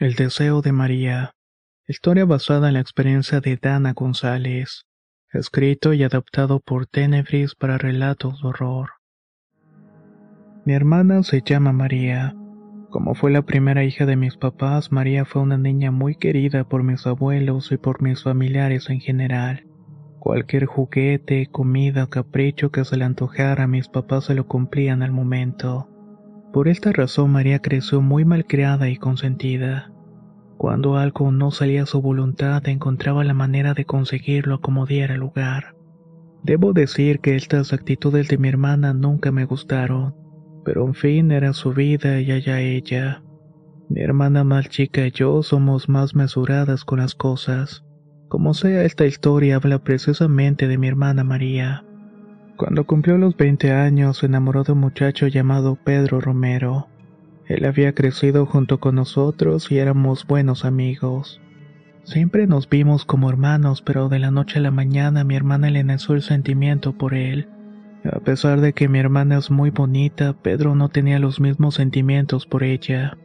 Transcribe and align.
El 0.00 0.14
deseo 0.14 0.62
de 0.62 0.72
María. 0.72 1.32
Historia 1.86 2.24
basada 2.24 2.68
en 2.68 2.74
la 2.74 2.80
experiencia 2.80 3.40
de 3.40 3.58
Dana 3.58 3.92
González. 3.92 4.86
Escrito 5.30 5.92
y 5.92 6.02
adaptado 6.02 6.58
por 6.58 6.86
Tenebris 6.86 7.54
para 7.54 7.76
relatos 7.76 8.40
de 8.40 8.48
horror. 8.48 8.92
Mi 10.64 10.72
hermana 10.72 11.22
se 11.22 11.42
llama 11.44 11.74
María. 11.74 12.34
Como 12.88 13.14
fue 13.14 13.30
la 13.30 13.42
primera 13.42 13.84
hija 13.84 14.06
de 14.06 14.16
mis 14.16 14.38
papás, 14.38 14.90
María 14.90 15.26
fue 15.26 15.42
una 15.42 15.58
niña 15.58 15.90
muy 15.90 16.14
querida 16.14 16.64
por 16.64 16.82
mis 16.82 17.06
abuelos 17.06 17.70
y 17.70 17.76
por 17.76 18.00
mis 18.00 18.22
familiares 18.22 18.88
en 18.88 19.00
general. 19.00 19.66
Cualquier 20.18 20.64
juguete, 20.64 21.48
comida 21.52 22.04
o 22.04 22.08
capricho 22.08 22.70
que 22.70 22.86
se 22.86 22.96
le 22.96 23.04
antojara 23.04 23.66
mis 23.66 23.88
papás 23.88 24.24
se 24.24 24.34
lo 24.34 24.46
cumplían 24.46 25.02
al 25.02 25.12
momento. 25.12 25.90
Por 26.52 26.66
esta 26.66 26.92
razón 26.92 27.30
María 27.30 27.60
creció 27.60 28.00
muy 28.00 28.24
malcriada 28.24 28.88
y 28.88 28.96
consentida. 28.96 29.92
Cuando 30.56 30.96
algo 30.96 31.30
no 31.30 31.52
salía 31.52 31.84
a 31.84 31.86
su 31.86 32.02
voluntad 32.02 32.66
encontraba 32.68 33.24
la 33.24 33.34
manera 33.34 33.72
de 33.72 33.84
conseguirlo 33.84 34.60
como 34.60 34.84
diera 34.84 35.16
lugar. 35.16 35.76
Debo 36.42 36.72
decir 36.72 37.20
que 37.20 37.36
estas 37.36 37.72
actitudes 37.72 38.28
de 38.28 38.38
mi 38.38 38.48
hermana 38.48 38.92
nunca 38.92 39.30
me 39.30 39.44
gustaron, 39.44 40.14
pero 40.64 40.86
en 40.86 40.94
fin 40.94 41.30
era 41.30 41.52
su 41.52 41.72
vida 41.72 42.20
y 42.20 42.32
allá 42.32 42.60
ella. 42.60 43.22
Mi 43.88 44.00
hermana 44.00 44.42
más 44.42 44.68
chica 44.68 45.06
y 45.06 45.12
yo 45.12 45.42
somos 45.42 45.88
más 45.88 46.14
mesuradas 46.14 46.84
con 46.84 46.98
las 46.98 47.14
cosas. 47.14 47.84
Como 48.28 48.54
sea, 48.54 48.84
esta 48.84 49.06
historia 49.06 49.56
habla 49.56 49.78
precisamente 49.80 50.68
de 50.68 50.78
mi 50.78 50.88
hermana 50.88 51.24
María. 51.24 51.84
Cuando 52.60 52.84
cumplió 52.84 53.16
los 53.16 53.38
20 53.38 53.72
años 53.72 54.18
se 54.18 54.26
enamoró 54.26 54.64
de 54.64 54.72
un 54.72 54.80
muchacho 54.80 55.26
llamado 55.26 55.76
Pedro 55.76 56.20
Romero. 56.20 56.88
Él 57.46 57.64
había 57.64 57.94
crecido 57.94 58.44
junto 58.44 58.80
con 58.80 58.96
nosotros 58.96 59.72
y 59.72 59.78
éramos 59.78 60.26
buenos 60.26 60.66
amigos. 60.66 61.40
Siempre 62.04 62.46
nos 62.46 62.68
vimos 62.68 63.06
como 63.06 63.30
hermanos, 63.30 63.80
pero 63.80 64.10
de 64.10 64.18
la 64.18 64.30
noche 64.30 64.58
a 64.58 64.60
la 64.60 64.70
mañana 64.70 65.24
mi 65.24 65.36
hermana 65.36 65.70
le 65.70 65.84
nació 65.84 66.14
el 66.14 66.20
sentimiento 66.20 66.92
por 66.92 67.14
él. 67.14 67.48
A 68.04 68.20
pesar 68.20 68.60
de 68.60 68.74
que 68.74 68.88
mi 68.88 68.98
hermana 68.98 69.38
es 69.38 69.50
muy 69.50 69.70
bonita, 69.70 70.34
Pedro 70.34 70.74
no 70.74 70.90
tenía 70.90 71.18
los 71.18 71.40
mismos 71.40 71.76
sentimientos 71.76 72.44
por 72.44 72.62
ella. 72.62 73.16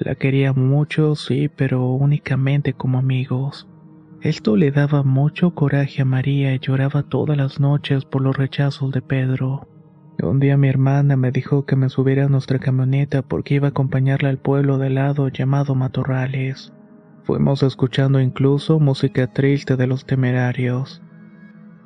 La 0.00 0.16
quería 0.16 0.52
mucho, 0.52 1.14
sí, 1.14 1.48
pero 1.48 1.86
únicamente 1.90 2.72
como 2.72 2.98
amigos. 2.98 3.68
Esto 4.22 4.54
le 4.54 4.70
daba 4.70 5.02
mucho 5.02 5.54
coraje 5.54 6.02
a 6.02 6.04
María 6.04 6.54
y 6.54 6.58
lloraba 6.58 7.04
todas 7.04 7.38
las 7.38 7.58
noches 7.58 8.04
por 8.04 8.20
los 8.20 8.36
rechazos 8.36 8.92
de 8.92 9.00
Pedro. 9.00 9.66
Un 10.22 10.40
día 10.40 10.58
mi 10.58 10.68
hermana 10.68 11.16
me 11.16 11.30
dijo 11.30 11.64
que 11.64 11.74
me 11.74 11.88
subiera 11.88 12.26
a 12.26 12.28
nuestra 12.28 12.58
camioneta 12.58 13.22
porque 13.22 13.54
iba 13.54 13.68
a 13.68 13.70
acompañarla 13.70 14.28
al 14.28 14.36
pueblo 14.36 14.76
de 14.76 14.90
lado 14.90 15.28
llamado 15.28 15.74
Matorrales. 15.74 16.74
Fuimos 17.24 17.62
escuchando 17.62 18.20
incluso 18.20 18.78
música 18.78 19.32
triste 19.32 19.76
de 19.76 19.86
los 19.86 20.04
temerarios. 20.04 21.00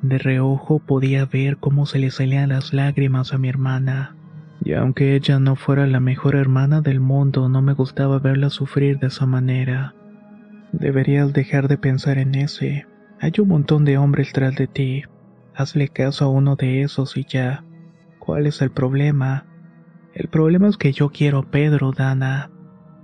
De 0.01 0.17
reojo 0.17 0.79
podía 0.79 1.25
ver 1.25 1.55
cómo 1.55 1.85
se 1.85 1.99
le 1.99 2.11
salían 2.11 2.49
las 2.49 2.73
lágrimas 2.73 3.31
a 3.31 3.37
mi 3.37 3.47
hermana. 3.47 4.17
Y 4.61 4.73
aunque 4.73 5.15
ella 5.15 5.39
no 5.39 5.55
fuera 5.55 5.87
la 5.87 6.01
mejor 6.01 6.35
hermana 6.35 6.81
del 6.81 6.99
mundo, 6.99 7.47
no 7.47 7.61
me 7.61 7.71
gustaba 7.71 8.19
verla 8.19 8.49
sufrir 8.49 8.99
de 8.99 9.07
esa 9.07 9.25
manera. 9.25 9.95
Deberías 10.79 11.31
dejar 11.31 11.69
de 11.69 11.77
pensar 11.77 12.17
en 12.17 12.35
ese. 12.35 12.85
Hay 13.21 13.31
un 13.39 13.47
montón 13.47 13.85
de 13.85 13.97
hombres 13.97 14.33
tras 14.33 14.55
de 14.55 14.67
ti. 14.67 15.03
Hazle 15.55 15.87
caso 15.87 16.25
a 16.25 16.27
uno 16.27 16.57
de 16.57 16.81
esos 16.81 17.15
y 17.15 17.23
ya. 17.23 17.63
¿Cuál 18.19 18.45
es 18.45 18.61
el 18.61 18.71
problema? 18.71 19.45
El 20.13 20.27
problema 20.27 20.67
es 20.67 20.75
que 20.75 20.91
yo 20.91 21.11
quiero 21.11 21.39
a 21.39 21.49
Pedro, 21.49 21.93
Dana. 21.93 22.51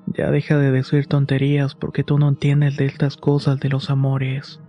Ya 0.06 0.32
deja 0.32 0.58
de 0.58 0.70
decir 0.72 1.08
tonterías 1.08 1.74
porque 1.74 2.04
tú 2.04 2.20
no 2.20 2.28
entiendes 2.28 2.76
de 2.76 2.88
estas 2.88 3.16
cosas 3.16 3.62
de 3.62 3.70
los 3.70 3.90
amores. 3.90 4.60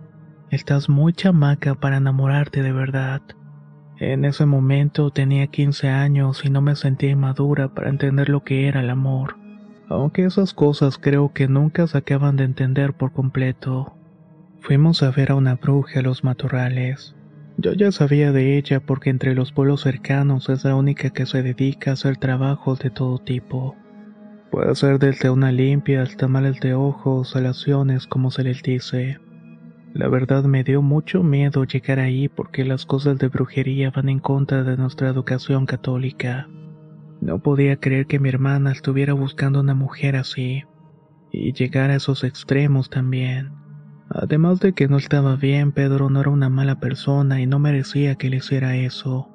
Estás 0.49 0.87
muy 0.87 1.11
chamaca 1.11 1.75
para 1.75 1.97
enamorarte 1.97 2.61
de 2.61 2.71
verdad. 2.71 3.21
En 3.99 4.23
ese 4.23 4.45
momento 4.45 5.11
tenía 5.11 5.47
15 5.47 5.89
años 5.89 6.45
y 6.45 6.49
no 6.49 6.61
me 6.61 6.77
sentía 6.77 7.09
inmadura 7.09 7.73
para 7.73 7.89
entender 7.89 8.29
lo 8.29 8.45
que 8.45 8.69
era 8.69 8.79
el 8.79 8.89
amor 8.89 9.42
aunque 9.89 10.25
esas 10.25 10.53
cosas 10.53 10.97
creo 10.97 11.33
que 11.33 11.47
nunca 11.47 11.87
se 11.87 11.97
acaban 11.97 12.35
de 12.35 12.43
entender 12.43 12.93
por 12.93 13.11
completo. 13.11 13.95
Fuimos 14.59 15.03
a 15.03 15.11
ver 15.11 15.31
a 15.31 15.35
una 15.35 15.55
bruja 15.55 15.99
a 15.99 16.03
los 16.03 16.23
matorrales. 16.23 17.15
Yo 17.57 17.73
ya 17.73 17.91
sabía 17.91 18.31
de 18.31 18.57
ella 18.57 18.79
porque 18.79 19.09
entre 19.09 19.35
los 19.35 19.51
pueblos 19.51 19.81
cercanos 19.81 20.49
es 20.49 20.63
la 20.63 20.75
única 20.75 21.11
que 21.11 21.25
se 21.25 21.43
dedica 21.43 21.91
a 21.91 21.93
hacer 21.93 22.17
trabajos 22.17 22.79
de 22.79 22.89
todo 22.89 23.19
tipo. 23.19 23.75
Puede 24.49 24.75
ser 24.75 24.99
desde 24.99 25.29
una 25.29 25.51
limpia 25.51 26.03
hasta 26.03 26.27
males 26.27 26.59
de 26.59 26.73
ojos, 26.73 27.35
alaciones, 27.35 28.07
como 28.07 28.31
se 28.31 28.43
les 28.43 28.61
dice. 28.63 29.19
La 29.93 30.07
verdad 30.07 30.43
me 30.45 30.63
dio 30.63 30.81
mucho 30.81 31.21
miedo 31.21 31.63
llegar 31.65 31.99
ahí 31.99 32.27
porque 32.27 32.65
las 32.65 32.85
cosas 32.85 33.19
de 33.19 33.27
brujería 33.27 33.91
van 33.91 34.09
en 34.09 34.19
contra 34.19 34.63
de 34.63 34.75
nuestra 34.75 35.09
educación 35.09 35.67
católica. 35.67 36.47
No 37.23 37.39
podía 37.39 37.77
creer 37.77 38.05
que 38.05 38.19
mi 38.19 38.27
hermana 38.27 38.73
estuviera 38.73 39.13
buscando 39.13 39.61
una 39.61 39.73
mujer 39.73 40.17
así, 40.17 40.65
y 41.31 41.53
llegar 41.53 41.89
a 41.89 41.95
esos 41.95 42.25
extremos 42.25 42.89
también. 42.89 43.53
Además 44.09 44.59
de 44.59 44.73
que 44.73 44.89
no 44.89 44.97
estaba 44.97 45.37
bien, 45.37 45.71
Pedro 45.71 46.09
no 46.09 46.19
era 46.19 46.29
una 46.31 46.49
mala 46.49 46.81
persona 46.81 47.39
y 47.39 47.47
no 47.47 47.59
merecía 47.59 48.15
que 48.15 48.29
le 48.29 48.37
hiciera 48.37 48.75
eso. 48.75 49.29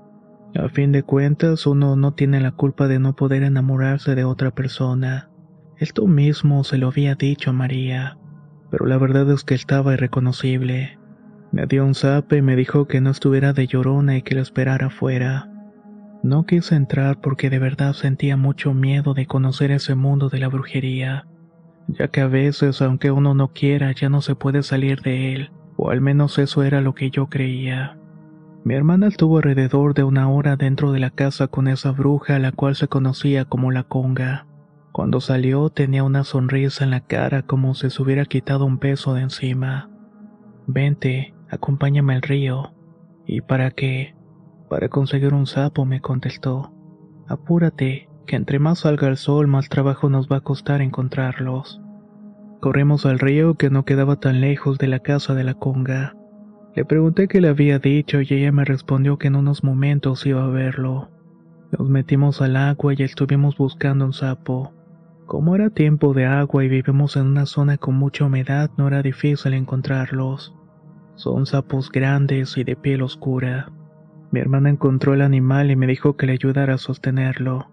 A 0.54 0.68
fin 0.68 0.92
de 0.92 1.02
cuentas, 1.02 1.66
uno 1.66 1.96
no 1.96 2.12
tiene 2.12 2.40
la 2.40 2.52
culpa 2.52 2.88
de 2.88 2.98
no 2.98 3.16
poder 3.16 3.42
enamorarse 3.42 4.14
de 4.14 4.24
otra 4.24 4.50
persona. 4.50 5.30
Esto 5.78 6.06
mismo 6.06 6.64
se 6.64 6.76
lo 6.76 6.88
había 6.88 7.14
dicho 7.14 7.50
a 7.50 7.54
María, 7.54 8.18
pero 8.70 8.84
la 8.84 8.98
verdad 8.98 9.30
es 9.32 9.44
que 9.44 9.54
estaba 9.54 9.94
irreconocible. 9.94 10.98
Me 11.52 11.64
dio 11.64 11.86
un 11.86 11.94
zape 11.94 12.36
y 12.36 12.42
me 12.42 12.54
dijo 12.54 12.86
que 12.86 13.00
no 13.00 13.08
estuviera 13.08 13.54
de 13.54 13.66
llorona 13.66 14.18
y 14.18 14.22
que 14.22 14.34
lo 14.34 14.42
esperara 14.42 14.88
afuera. 14.88 15.48
No 16.22 16.44
quise 16.46 16.74
entrar 16.74 17.20
porque 17.20 17.48
de 17.48 17.58
verdad 17.58 17.92
sentía 17.92 18.36
mucho 18.36 18.74
miedo 18.74 19.14
de 19.14 19.26
conocer 19.26 19.70
ese 19.70 19.94
mundo 19.94 20.28
de 20.28 20.40
la 20.40 20.48
brujería, 20.48 21.26
ya 21.86 22.08
que 22.08 22.20
a 22.20 22.26
veces, 22.26 22.82
aunque 22.82 23.10
uno 23.10 23.34
no 23.34 23.52
quiera, 23.52 23.92
ya 23.92 24.08
no 24.08 24.20
se 24.20 24.34
puede 24.34 24.62
salir 24.62 25.00
de 25.02 25.34
él, 25.34 25.50
o 25.76 25.90
al 25.90 26.00
menos 26.00 26.38
eso 26.38 26.62
era 26.64 26.80
lo 26.80 26.94
que 26.94 27.10
yo 27.10 27.28
creía. 27.28 27.98
Mi 28.64 28.74
hermana 28.74 29.06
estuvo 29.06 29.36
alrededor 29.36 29.94
de 29.94 30.02
una 30.02 30.28
hora 30.28 30.56
dentro 30.56 30.92
de 30.92 30.98
la 30.98 31.10
casa 31.10 31.46
con 31.46 31.68
esa 31.68 31.92
bruja 31.92 32.36
a 32.36 32.38
la 32.38 32.52
cual 32.52 32.74
se 32.74 32.88
conocía 32.88 33.44
como 33.44 33.70
la 33.70 33.84
conga. 33.84 34.46
Cuando 34.92 35.20
salió 35.20 35.70
tenía 35.70 36.02
una 36.02 36.24
sonrisa 36.24 36.82
en 36.84 36.90
la 36.90 37.00
cara 37.00 37.42
como 37.42 37.74
si 37.74 37.88
se 37.88 38.02
hubiera 38.02 38.24
quitado 38.24 38.64
un 38.64 38.78
peso 38.78 39.14
de 39.14 39.22
encima. 39.22 39.88
Vente, 40.66 41.34
acompáñame 41.48 42.16
al 42.16 42.22
río. 42.22 42.74
¿Y 43.24 43.40
para 43.40 43.70
qué? 43.70 44.17
Para 44.68 44.88
conseguir 44.88 45.32
un 45.32 45.46
sapo, 45.46 45.84
me 45.84 46.00
contestó. 46.00 46.72
Apúrate, 47.26 48.08
que 48.26 48.36
entre 48.36 48.58
más 48.58 48.80
salga 48.80 49.08
el 49.08 49.16
sol, 49.16 49.46
más 49.46 49.68
trabajo 49.68 50.10
nos 50.10 50.28
va 50.28 50.36
a 50.36 50.40
costar 50.42 50.82
encontrarlos. 50.82 51.80
Corrimos 52.60 53.06
al 53.06 53.18
río 53.18 53.54
que 53.54 53.70
no 53.70 53.84
quedaba 53.84 54.16
tan 54.16 54.40
lejos 54.40 54.78
de 54.78 54.88
la 54.88 54.98
casa 54.98 55.34
de 55.34 55.44
la 55.44 55.54
conga. 55.54 56.14
Le 56.74 56.84
pregunté 56.84 57.28
qué 57.28 57.40
le 57.40 57.48
había 57.48 57.78
dicho 57.78 58.20
y 58.20 58.26
ella 58.30 58.52
me 58.52 58.64
respondió 58.64 59.16
que 59.16 59.28
en 59.28 59.36
unos 59.36 59.64
momentos 59.64 60.26
iba 60.26 60.44
a 60.44 60.48
verlo. 60.48 61.08
Nos 61.76 61.88
metimos 61.88 62.42
al 62.42 62.56
agua 62.56 62.92
y 62.96 63.02
estuvimos 63.02 63.56
buscando 63.56 64.04
un 64.04 64.12
sapo. 64.12 64.72
Como 65.26 65.54
era 65.54 65.70
tiempo 65.70 66.14
de 66.14 66.26
agua 66.26 66.64
y 66.64 66.68
vivimos 66.68 67.16
en 67.16 67.26
una 67.26 67.46
zona 67.46 67.78
con 67.78 67.94
mucha 67.94 68.24
humedad, 68.24 68.70
no 68.76 68.88
era 68.88 69.02
difícil 69.02 69.54
encontrarlos. 69.54 70.54
Son 71.14 71.46
sapos 71.46 71.90
grandes 71.90 72.56
y 72.56 72.64
de 72.64 72.76
piel 72.76 73.02
oscura. 73.02 73.70
Mi 74.30 74.40
hermana 74.40 74.70
encontró 74.70 75.14
el 75.14 75.22
animal 75.22 75.70
y 75.70 75.76
me 75.76 75.86
dijo 75.86 76.16
que 76.16 76.26
le 76.26 76.32
ayudara 76.32 76.74
a 76.74 76.78
sostenerlo. 76.78 77.70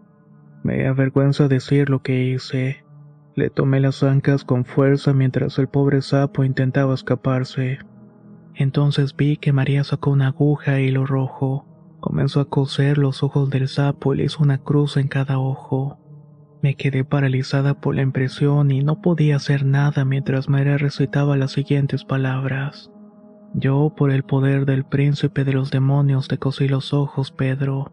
Me 0.64 0.88
avergüenza 0.88 1.48
decir 1.48 1.90
lo 1.90 2.02
que 2.02 2.24
hice. 2.24 2.86
Le 3.36 3.50
tomé 3.50 3.82
las 3.82 4.02
ancas 4.04 4.46
con 4.46 4.64
fuerza 4.64 5.14
mientras 5.14 5.60
el 5.60 5.68
pobre 5.68 6.02
sapo 6.02 6.44
intentaba 6.44 6.94
escaparse. 6.94 7.80
Entonces 8.56 9.16
vi 9.16 9.36
que 9.38 9.52
María 9.52 9.84
sacó 9.84 10.12
una 10.12 10.28
aguja 10.28 10.80
y 10.80 10.86
hilo 10.86 11.06
rojo. 11.06 11.66
Comenzó 12.00 12.40
a 12.40 12.50
coser 12.50 12.98
los 12.98 13.24
ojos 13.24 13.50
del 13.50 13.68
sapo 13.68 14.14
y 14.14 14.18
le 14.18 14.24
hizo 14.26 14.42
una 14.42 14.60
cruz 14.60 14.96
en 14.96 15.10
cada 15.10 15.40
ojo. 15.40 16.00
Me 16.62 16.76
quedé 16.76 17.04
paralizada 17.04 17.82
por 17.82 17.96
la 17.96 18.02
impresión 18.02 18.72
y 18.72 18.84
no 18.84 19.02
podía 19.02 19.36
hacer 19.36 19.66
nada 19.66 20.06
mientras 20.06 20.48
María 20.48 20.78
recitaba 20.78 21.36
las 21.36 21.52
siguientes 21.52 22.06
palabras. 22.06 22.90
Yo, 23.56 23.94
por 23.96 24.12
el 24.12 24.24
poder 24.24 24.66
del 24.66 24.86
príncipe 24.86 25.44
de 25.44 25.54
los 25.54 25.72
demonios, 25.72 26.28
te 26.28 26.38
cosí 26.38 26.68
los 26.68 26.94
ojos, 26.94 27.32
Pedro, 27.32 27.92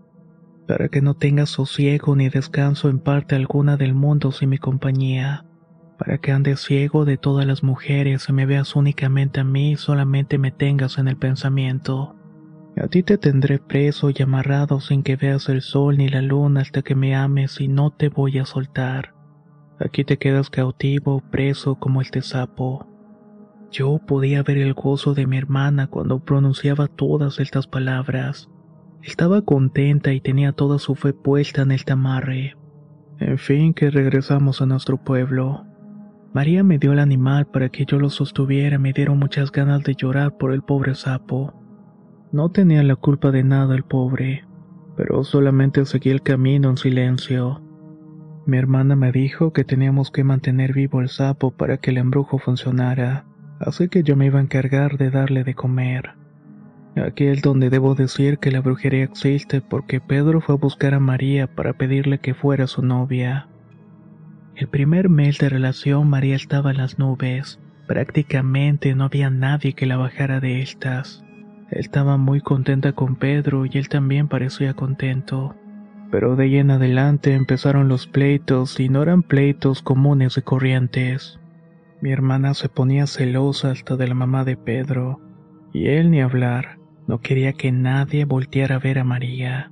para 0.68 0.88
que 0.88 1.00
no 1.00 1.14
tengas 1.14 1.50
sosiego 1.50 2.14
ni 2.16 2.28
descanso 2.28 2.88
en 2.88 2.98
parte 2.98 3.36
alguna 3.36 3.76
del 3.76 3.94
mundo 3.94 4.32
sin 4.32 4.50
mi 4.50 4.58
compañía 4.58 5.44
para 6.04 6.18
que 6.18 6.32
andes 6.32 6.60
ciego 6.60 7.04
de 7.04 7.16
todas 7.16 7.46
las 7.46 7.62
mujeres 7.62 8.28
y 8.28 8.32
me 8.32 8.44
veas 8.44 8.74
únicamente 8.74 9.38
a 9.38 9.44
mí 9.44 9.72
y 9.72 9.76
solamente 9.76 10.36
me 10.36 10.50
tengas 10.50 10.98
en 10.98 11.06
el 11.06 11.16
pensamiento. 11.16 12.16
A 12.76 12.88
ti 12.88 13.04
te 13.04 13.18
tendré 13.18 13.60
preso 13.60 14.10
y 14.10 14.20
amarrado 14.20 14.80
sin 14.80 15.04
que 15.04 15.14
veas 15.14 15.48
el 15.48 15.62
sol 15.62 15.98
ni 15.98 16.08
la 16.08 16.20
luna 16.20 16.62
hasta 16.62 16.82
que 16.82 16.96
me 16.96 17.14
ames 17.14 17.60
y 17.60 17.68
no 17.68 17.90
te 17.90 18.08
voy 18.08 18.38
a 18.38 18.46
soltar. 18.46 19.14
Aquí 19.78 20.02
te 20.02 20.18
quedas 20.18 20.50
cautivo, 20.50 21.22
preso 21.30 21.76
como 21.76 22.00
el 22.00 22.10
tesapo. 22.10 22.84
Yo 23.72 23.98
podía 24.06 24.42
ver 24.42 24.58
el 24.58 24.74
gozo 24.74 25.14
de 25.14 25.26
mi 25.26 25.38
hermana 25.38 25.86
cuando 25.86 26.20
pronunciaba 26.20 26.88
todas 26.88 27.40
estas 27.40 27.66
palabras. 27.66 28.50
Estaba 29.02 29.40
contenta 29.40 30.12
y 30.12 30.20
tenía 30.20 30.52
toda 30.52 30.78
su 30.78 30.94
fe 30.94 31.14
puesta 31.14 31.62
en 31.62 31.72
el 31.72 31.86
tamarre. 31.86 32.54
En 33.18 33.38
fin, 33.38 33.72
que 33.72 33.88
regresamos 33.88 34.60
a 34.60 34.66
nuestro 34.66 34.98
pueblo. 34.98 35.64
María 36.34 36.62
me 36.62 36.78
dio 36.78 36.92
el 36.92 36.98
animal 36.98 37.46
para 37.46 37.70
que 37.70 37.86
yo 37.86 37.98
lo 37.98 38.10
sostuviera 38.10 38.78
me 38.78 38.92
dieron 38.92 39.18
muchas 39.18 39.50
ganas 39.50 39.82
de 39.84 39.94
llorar 39.94 40.36
por 40.36 40.52
el 40.52 40.60
pobre 40.60 40.94
sapo. 40.94 41.54
No 42.30 42.50
tenía 42.50 42.82
la 42.82 42.96
culpa 42.96 43.30
de 43.30 43.42
nada 43.42 43.74
el 43.74 43.84
pobre, 43.84 44.44
pero 44.98 45.24
solamente 45.24 45.86
seguí 45.86 46.10
el 46.10 46.20
camino 46.20 46.68
en 46.68 46.76
silencio. 46.76 47.62
Mi 48.44 48.58
hermana 48.58 48.96
me 48.96 49.12
dijo 49.12 49.54
que 49.54 49.64
teníamos 49.64 50.10
que 50.10 50.24
mantener 50.24 50.74
vivo 50.74 51.00
el 51.00 51.08
sapo 51.08 51.52
para 51.52 51.78
que 51.78 51.90
el 51.90 51.98
embrujo 51.98 52.38
funcionara, 52.38 53.24
así 53.66 53.88
que 53.88 54.02
yo 54.02 54.16
me 54.16 54.26
iba 54.26 54.38
a 54.38 54.42
encargar 54.42 54.98
de 54.98 55.10
darle 55.10 55.44
de 55.44 55.54
comer. 55.54 56.14
Aquí 56.96 57.24
es 57.24 57.40
donde 57.40 57.70
debo 57.70 57.94
decir 57.94 58.38
que 58.38 58.50
la 58.50 58.60
brujería 58.60 59.04
existe 59.04 59.62
porque 59.62 60.00
Pedro 60.00 60.40
fue 60.40 60.56
a 60.56 60.58
buscar 60.58 60.92
a 60.92 61.00
María 61.00 61.46
para 61.46 61.72
pedirle 61.72 62.18
que 62.18 62.34
fuera 62.34 62.66
su 62.66 62.82
novia. 62.82 63.48
El 64.54 64.68
primer 64.68 65.08
mes 65.08 65.38
de 65.38 65.48
relación 65.48 66.08
María 66.10 66.36
estaba 66.36 66.72
en 66.72 66.76
las 66.76 66.98
nubes. 66.98 67.58
Prácticamente 67.86 68.94
no 68.94 69.04
había 69.04 69.30
nadie 69.30 69.72
que 69.72 69.86
la 69.86 69.96
bajara 69.96 70.40
de 70.40 70.60
estas. 70.60 71.24
Estaba 71.70 72.18
muy 72.18 72.42
contenta 72.42 72.92
con 72.92 73.16
Pedro 73.16 73.64
y 73.64 73.70
él 73.78 73.88
también 73.88 74.28
parecía 74.28 74.74
contento. 74.74 75.56
Pero 76.10 76.36
de 76.36 76.44
ahí 76.44 76.58
en 76.58 76.70
adelante 76.70 77.32
empezaron 77.32 77.88
los 77.88 78.06
pleitos 78.06 78.78
y 78.78 78.90
no 78.90 79.02
eran 79.02 79.22
pleitos 79.22 79.80
comunes 79.80 80.36
y 80.36 80.42
corrientes. 80.42 81.40
Mi 82.02 82.10
hermana 82.10 82.52
se 82.54 82.68
ponía 82.68 83.06
celosa 83.06 83.70
hasta 83.70 83.96
de 83.96 84.08
la 84.08 84.14
mamá 84.14 84.42
de 84.44 84.56
Pedro, 84.56 85.20
y 85.72 85.86
él 85.86 86.10
ni 86.10 86.20
hablar, 86.20 86.80
no 87.06 87.20
quería 87.20 87.52
que 87.52 87.70
nadie 87.70 88.24
volteara 88.24 88.74
a 88.74 88.78
ver 88.80 88.98
a 88.98 89.04
María. 89.04 89.70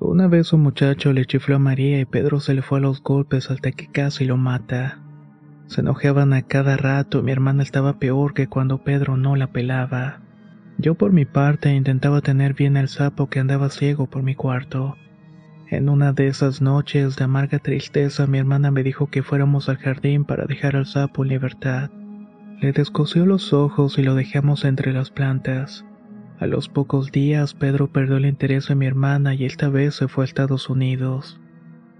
Una 0.00 0.26
vez 0.26 0.52
un 0.52 0.62
muchacho 0.62 1.12
le 1.12 1.26
chifló 1.26 1.54
a 1.54 1.58
María 1.60 2.00
y 2.00 2.06
Pedro 2.06 2.40
se 2.40 2.54
le 2.54 2.62
fue 2.62 2.78
a 2.78 2.80
los 2.80 3.00
golpes 3.00 3.52
hasta 3.52 3.70
que 3.70 3.86
casi 3.86 4.24
lo 4.24 4.36
mata. 4.36 4.98
Se 5.68 5.82
enojaban 5.82 6.32
a 6.32 6.42
cada 6.42 6.76
rato, 6.76 7.22
mi 7.22 7.30
hermana 7.30 7.62
estaba 7.62 8.00
peor 8.00 8.34
que 8.34 8.48
cuando 8.48 8.82
Pedro 8.82 9.16
no 9.16 9.36
la 9.36 9.52
pelaba. 9.52 10.22
Yo 10.76 10.96
por 10.96 11.12
mi 11.12 11.24
parte 11.24 11.72
intentaba 11.72 12.20
tener 12.20 12.54
bien 12.54 12.78
al 12.78 12.88
sapo 12.88 13.28
que 13.28 13.38
andaba 13.38 13.70
ciego 13.70 14.08
por 14.08 14.24
mi 14.24 14.34
cuarto. 14.34 14.96
En 15.70 15.88
una 15.88 16.12
de 16.12 16.26
esas 16.26 16.60
noches 16.60 17.14
de 17.14 17.22
amarga 17.22 17.60
tristeza 17.60 18.26
mi 18.26 18.38
hermana 18.38 18.72
me 18.72 18.82
dijo 18.82 19.06
que 19.06 19.22
fuéramos 19.22 19.68
al 19.68 19.76
jardín 19.76 20.24
para 20.24 20.44
dejar 20.44 20.74
al 20.74 20.84
sapo 20.84 21.22
en 21.22 21.28
libertad. 21.28 21.90
Le 22.60 22.72
descosió 22.72 23.24
los 23.24 23.52
ojos 23.52 23.96
y 23.96 24.02
lo 24.02 24.16
dejamos 24.16 24.64
entre 24.64 24.92
las 24.92 25.12
plantas. 25.12 25.84
A 26.40 26.48
los 26.48 26.68
pocos 26.68 27.12
días 27.12 27.54
Pedro 27.54 27.86
perdió 27.86 28.16
el 28.16 28.26
interés 28.26 28.68
en 28.68 28.78
mi 28.78 28.86
hermana 28.86 29.36
y 29.36 29.44
esta 29.44 29.68
vez 29.68 29.94
se 29.94 30.08
fue 30.08 30.24
a 30.24 30.26
Estados 30.26 30.68
Unidos. 30.68 31.40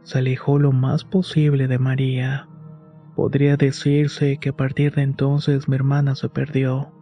Se 0.03 0.19
alejó 0.19 0.59
lo 0.59 0.73
más 0.73 1.05
posible 1.05 1.69
de 1.69 1.79
María. 1.79 2.49
Podría 3.15 3.57
decirse 3.57 4.39
que 4.39 4.49
a 4.49 4.57
partir 4.57 4.97
de 4.97 5.03
entonces 5.03 5.69
mi 5.69 5.77
hermana 5.77 6.17
se 6.17 6.29
perdió. 6.29 6.93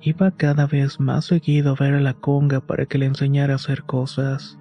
Iba 0.00 0.30
cada 0.30 0.66
vez 0.66 0.98
más 0.98 1.26
seguido 1.26 1.72
a 1.72 1.74
ver 1.74 1.92
a 1.92 2.00
la 2.00 2.14
conga 2.14 2.62
para 2.62 2.86
que 2.86 2.96
le 2.96 3.04
enseñara 3.04 3.52
a 3.52 3.56
hacer 3.56 3.82
cosas. 3.82 4.58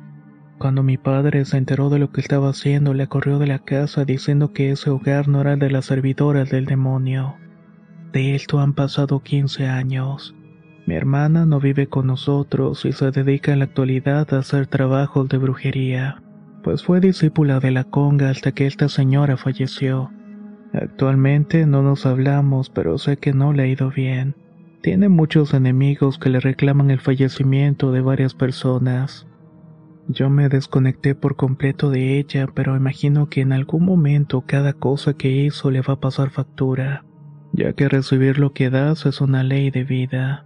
Cuando 0.57 0.84
mi 0.84 0.98
padre 0.98 1.44
se 1.46 1.57
enteró 1.57 1.90
de 1.90 2.00
lo 2.00 2.12
que 2.12 2.22
estaba 2.22 2.50
haciendo, 2.50 2.94
le 2.94 3.07
corrió 3.07 3.40
de 3.40 3.48
la 3.48 3.60
casa 3.60 4.06
diciendo 4.06 4.54
que 4.54 4.72
ese 4.72 4.90
hogar 4.90 5.28
no 5.28 5.42
era 5.42 5.57
de 5.57 5.69
las 5.69 5.86
servidoras 5.86 6.50
del 6.50 6.66
demonio. 6.66 7.36
De 8.13 8.36
esto 8.36 8.60
han 8.60 8.74
pasado 8.74 9.22
15 9.22 9.68
años. 9.68 10.34
Mi 10.88 10.96
hermana 10.96 11.46
no 11.46 11.60
vive 11.60 11.88
con 11.88 12.07
nosotros 12.07 12.86
y 12.86 12.94
se 12.94 13.12
dedica 13.12 13.52
en 13.52 13.60
la 13.60 13.66
actualidad 13.66 14.34
a 14.34 14.40
hacer 14.40 14.68
trabajos 14.68 15.28
de 15.28 15.38
brujería, 15.38 16.22
pues 16.63 16.84
fue 16.84 17.00
discípula 17.00 17.60
de 17.60 17.72
la 17.72 17.84
conga 17.84 18.30
hasta 18.30 18.54
que 18.54 18.66
esta 18.66 18.88
señora 18.88 19.36
falleció. 19.36 20.12
Actualmente 20.74 21.66
no 21.66 21.81
nos 21.81 22.06
hablamos, 22.06 22.69
pero 22.69 22.98
sé 22.98 23.18
que 23.18 23.34
no 23.34 23.51
le 23.51 23.63
ha 23.63 23.68
ido 23.68 23.92
bien. 23.92 24.36
Tiene 24.81 25.10
muchos 25.10 25.54
enemigos 25.54 26.18
que 26.18 26.30
le 26.30 26.40
reclaman 26.40 26.92
el 26.92 27.00
fallecimiento 27.00 27.92
de 27.92 28.01
varias 28.01 28.34
personas. 28.34 29.28
Yo 30.07 30.30
me 30.30 30.50
desconecté 30.50 31.16
por 31.16 31.36
completo 31.36 31.90
de 31.90 32.19
ella, 32.19 32.48
pero 32.54 32.75
imagino 32.75 33.28
que 33.28 33.42
en 33.42 33.54
algún 33.54 33.86
momento 33.86 34.44
cada 34.46 34.74
cosa 34.74 35.16
que 35.16 35.30
hizo 35.30 35.72
le 35.72 35.81
va 35.81 35.96
a 35.96 36.00
pasar 36.00 36.30
factura, 36.30 37.04
ya 37.54 37.74
que 37.74 37.90
recibir 37.90 38.38
lo 38.38 38.54
que 38.54 38.69
das 38.69 39.06
es 39.07 39.19
una 39.19 39.44
ley 39.44 39.72
de 39.72 39.84
vida. 39.84 40.46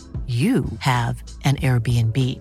you 0.27 0.63
have 0.79 1.21
an 1.43 1.57
Airbnb. 1.57 2.39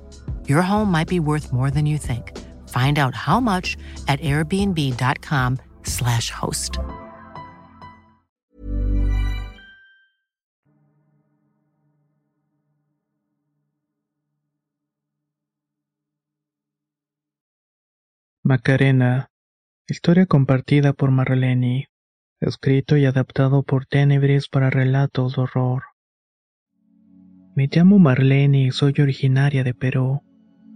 Your 0.49 0.63
home 0.63 0.93
might 0.93 1.09
be 1.09 1.19
worth 1.19 1.53
more 1.53 1.73
than 1.73 1.87
you 1.87 1.99
think. 1.99 2.39
Find 2.69 2.99
out 2.99 3.17
how 3.17 3.41
much 3.41 3.77
at 4.07 4.21
airbnb.com/slash 4.21 6.31
host. 6.31 6.79
Macarena. 18.51 19.31
Historia 19.87 20.27
compartida 20.27 20.93
por 20.93 21.13
Marlene. 21.13 21.89
Escrito 22.41 22.97
y 22.97 23.07
adaptado 23.07 23.63
por 23.63 23.87
Tenebris 23.87 24.49
para 24.49 24.71
relatos 24.71 25.37
de 25.37 25.43
horror. 25.43 25.85
Me 27.57 27.69
llamo 27.71 27.99
Marlene 27.99 28.66
y 28.66 28.71
soy 28.71 28.95
originaria 29.00 29.64
de 29.64 29.75
Perú, 29.75 30.23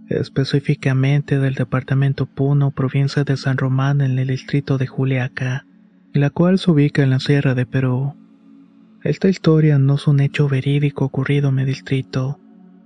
específicamente 0.09 1.39
del 1.39 1.53
departamento 1.53 2.25
Puno, 2.25 2.71
provincia 2.71 3.23
de 3.23 3.37
San 3.37 3.57
Román, 3.57 4.01
en 4.01 4.19
el 4.19 4.27
distrito 4.27 4.77
de 4.77 4.85
Juliaca, 4.85 5.65
la 6.13 6.29
cual 6.29 6.59
se 6.59 6.71
ubica 6.71 7.01
en 7.01 7.11
la 7.11 7.19
Sierra 7.19 7.55
de 7.55 7.65
Perú. 7.65 8.13
Esta 9.03 9.29
historia 9.29 9.77
no 9.77 9.95
es 9.95 10.05
un 10.05 10.19
hecho 10.19 10.49
verídico 10.49 11.05
ocurrido 11.05 11.49
en 11.49 11.55
mi 11.55 11.65
distrito, 11.65 12.39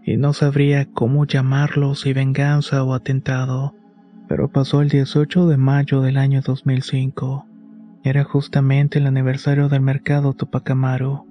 y 0.06 0.18
no 0.18 0.34
sabría 0.34 0.86
cómo 0.86 1.26
llamarlo 1.26 1.96
si 1.96 2.14
venganza 2.14 2.84
o 2.84 2.94
atentado, 2.94 3.74
pero 4.28 4.52
pasó 4.52 4.82
el 4.84 4.90
18 4.90 5.48
de 5.48 5.58
mayo 5.58 6.02
del 6.02 6.18
año 6.18 6.42
2005. 6.42 7.46
Era 8.04 8.24
justamente 8.24 9.00
el 9.00 9.08
aniversario 9.08 9.68
del 9.68 9.82
mercado 9.82 10.34
Tupac 10.34 10.70
Amaru. 10.70 11.29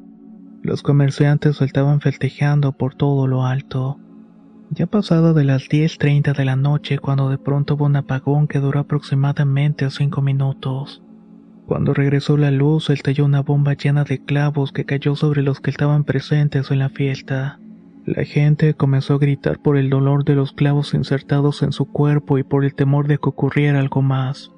Los 0.62 0.82
comerciantes 0.82 1.62
estaban 1.62 2.00
festejando 2.00 2.72
por 2.72 2.94
todo 2.94 3.26
lo 3.26 3.44
alto. 3.44 3.98
Ya 4.70 4.86
pasado 4.86 5.32
de 5.32 5.44
las 5.44 5.68
10.30 5.68 6.36
de 6.36 6.44
la 6.44 6.56
noche 6.56 6.98
cuando 6.98 7.30
de 7.30 7.38
pronto 7.38 7.74
hubo 7.74 7.86
un 7.86 7.96
apagón 7.96 8.48
que 8.48 8.58
duró 8.58 8.80
aproximadamente 8.80 9.88
5 9.88 10.20
minutos. 10.20 11.02
Cuando 11.66 11.94
regresó 11.94 12.36
la 12.36 12.50
luz, 12.50 12.90
estalló 12.90 13.24
una 13.24 13.42
bomba 13.42 13.74
llena 13.74 14.04
de 14.04 14.24
clavos 14.24 14.72
que 14.72 14.84
cayó 14.84 15.14
sobre 15.16 15.42
los 15.42 15.60
que 15.60 15.70
estaban 15.70 16.04
presentes 16.04 16.70
en 16.70 16.80
la 16.80 16.88
fiesta. 16.88 17.60
La 18.04 18.24
gente 18.24 18.74
comenzó 18.74 19.14
a 19.14 19.18
gritar 19.18 19.60
por 19.60 19.76
el 19.76 19.90
dolor 19.90 20.24
de 20.24 20.34
los 20.34 20.52
clavos 20.52 20.94
insertados 20.94 21.62
en 21.62 21.72
su 21.72 21.86
cuerpo 21.86 22.38
y 22.38 22.42
por 22.42 22.64
el 22.64 22.74
temor 22.74 23.06
de 23.06 23.18
que 23.18 23.28
ocurriera 23.28 23.80
algo 23.80 24.02
más. 24.02 24.50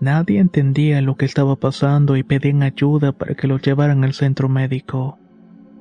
Nadie 0.00 0.40
entendía 0.40 1.00
lo 1.00 1.16
que 1.16 1.26
estaba 1.26 1.56
pasando 1.56 2.16
y 2.16 2.24
pedían 2.24 2.64
ayuda 2.64 3.12
para 3.12 3.34
que 3.34 3.46
los 3.46 3.62
llevaran 3.62 4.02
al 4.02 4.14
centro 4.14 4.48
médico. 4.48 5.20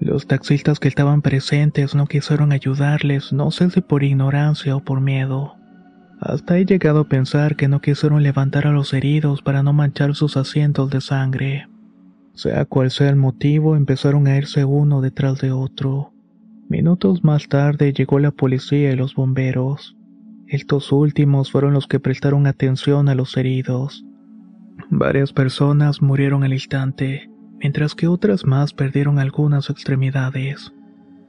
Los 0.02 0.26
taxistas 0.26 0.80
que 0.80 0.88
estaban 0.88 1.22
presentes 1.22 1.94
no 1.94 2.08
quisieron 2.08 2.52
ayudarles, 2.52 3.32
no 3.32 3.52
sé 3.52 3.70
si 3.70 3.82
por 3.82 4.04
ignorancia 4.04 4.76
o 4.76 4.80
por 4.84 5.00
miedo. 5.00 5.54
Hasta 6.20 6.58
he 6.58 6.66
llegado 6.66 7.02
a 7.02 7.08
pensar 7.08 7.56
que 7.56 7.68
no 7.68 7.82
quisieron 7.82 8.24
levantar 8.24 8.66
a 8.66 8.72
los 8.72 8.96
heridos 8.96 9.44
para 9.44 9.62
no 9.62 9.74
manchar 9.74 10.16
sus 10.16 10.38
asientos 10.38 10.90
de 10.90 11.02
sangre. 11.02 11.68
Sea 12.34 12.66
cual 12.66 12.90
sea 12.90 13.10
el 13.10 13.16
motivo, 13.16 13.76
empezaron 13.76 14.26
a 14.26 14.36
irse 14.38 14.66
uno 14.66 15.02
detrás 15.02 15.40
de 15.40 15.52
otro. 15.52 16.14
Minutos 16.68 17.24
más 17.24 17.48
tarde 17.48 17.94
llegó 17.94 18.18
la 18.18 18.32
policía 18.32 18.92
y 18.92 18.96
los 18.96 19.14
bomberos. 19.14 19.96
Estos 20.48 20.92
últimos 20.92 21.52
fueron 21.52 21.74
los 21.74 21.86
que 21.86 22.00
prestaron 22.00 22.48
atención 22.48 23.08
a 23.08 23.14
los 23.14 23.38
heridos. 23.38 24.04
Varias 24.90 25.32
personas 25.32 26.02
murieron 26.02 26.44
al 26.44 26.54
instante, 26.54 27.31
mientras 27.62 27.96
que 27.96 28.08
otras 28.08 28.46
más 28.46 28.74
perdieron 28.74 29.20
algunas 29.20 29.70
extremidades. 29.70 30.74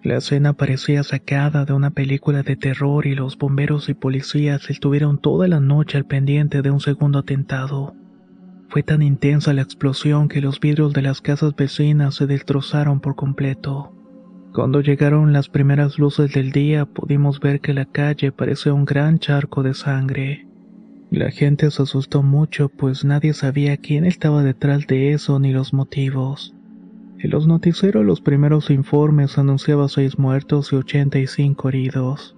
La 0.03 0.17
escena 0.17 0.55
parecía 0.55 1.05
sacada 1.05 1.65
de 1.65 1.75
una 1.75 1.91
película 1.91 2.43
de 2.43 2.57
terror 2.57 3.07
y 3.07 3.15
los 3.15 3.39
bomberos 3.39 3.89
y 3.89 3.95
policías 3.95 4.69
estuvieron 4.69 5.19
toda 5.19 5.47
la 5.47 5.61
noche 5.61 5.97
al 5.97 6.07
pendiente 6.07 6.61
de 6.61 6.73
un 6.73 6.81
segundo 6.81 7.21
atentado. 7.21 7.95
Fue 8.69 8.83
tan 8.83 9.03
intensa 9.03 9.53
la 9.53 9.63
explosión 9.63 10.29
que 10.29 10.41
los 10.41 10.59
vidrios 10.59 10.93
de 10.93 11.03
las 11.03 11.21
casas 11.21 11.55
vecinas 11.55 12.17
se 12.17 12.27
destrozaron 12.27 12.99
por 13.01 13.15
completo. 13.15 13.95
Cuando 14.53 14.81
llegaron 14.81 15.33
las 15.33 15.49
primeras 15.49 15.99
luces 15.99 16.33
del 16.33 16.51
día 16.51 16.87
pudimos 16.87 17.39
ver 17.39 17.61
que 17.61 17.73
la 17.73 17.85
calle 17.85 18.33
parecía 18.33 18.75
un 18.75 18.85
gran 18.85 19.19
charco 19.19 19.63
de 19.63 19.75
sangre. 19.75 20.49
La 21.13 21.31
gente 21.31 21.71
se 21.71 21.83
asustó 21.83 22.23
mucho 22.23 22.71
pues 22.71 23.05
nadie 23.05 23.35
sabía 23.35 23.77
quién 23.77 24.07
estaba 24.07 24.43
detrás 24.43 24.87
de 24.87 25.13
eso 25.13 25.39
ni 25.39 25.53
los 25.53 25.75
motivos. 25.75 26.55
En 27.19 27.31
los 27.31 27.47
noticieros 27.47 28.03
los 28.03 28.23
primeros 28.23 28.71
informes 28.71 29.37
anunciaban 29.37 29.91
seis 29.91 30.19
muertos 30.19 30.73
y 30.73 30.77
85 30.77 31.69
heridos. 31.69 32.35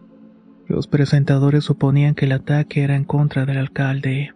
Los 0.66 0.88
presentadores 0.88 1.62
suponían 1.62 2.16
que 2.16 2.24
el 2.24 2.32
ataque 2.32 2.82
era 2.82 2.96
en 2.96 3.04
contra 3.04 3.46
del 3.46 3.58
alcalde. 3.58 4.32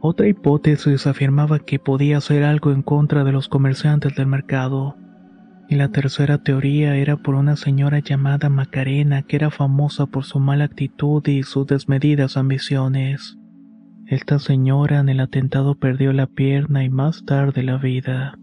Otra 0.00 0.26
hipótesis 0.26 1.06
afirmaba 1.06 1.58
que 1.58 1.78
podía 1.78 2.18
ser 2.22 2.44
algo 2.44 2.72
en 2.72 2.80
contra 2.80 3.24
de 3.24 3.32
los 3.32 3.50
comerciantes 3.50 4.16
del 4.16 4.26
mercado. 4.26 4.96
Y 5.68 5.74
la 5.74 5.88
tercera 5.88 6.38
teoría 6.38 6.96
era 6.96 7.18
por 7.18 7.34
una 7.34 7.56
señora 7.56 7.98
llamada 7.98 8.48
Macarena 8.48 9.20
que 9.20 9.36
era 9.36 9.50
famosa 9.50 10.06
por 10.06 10.24
su 10.24 10.40
mala 10.40 10.64
actitud 10.64 11.22
y 11.28 11.42
sus 11.42 11.66
desmedidas 11.66 12.38
ambiciones. 12.38 13.36
Esta 14.12 14.38
señora 14.38 15.00
en 15.00 15.08
el 15.08 15.20
atentado 15.20 15.74
perdió 15.74 16.12
la 16.12 16.26
pierna 16.26 16.84
y 16.84 16.90
más 16.90 17.24
tarde 17.24 17.62
la 17.62 17.78
vida. 17.78 18.38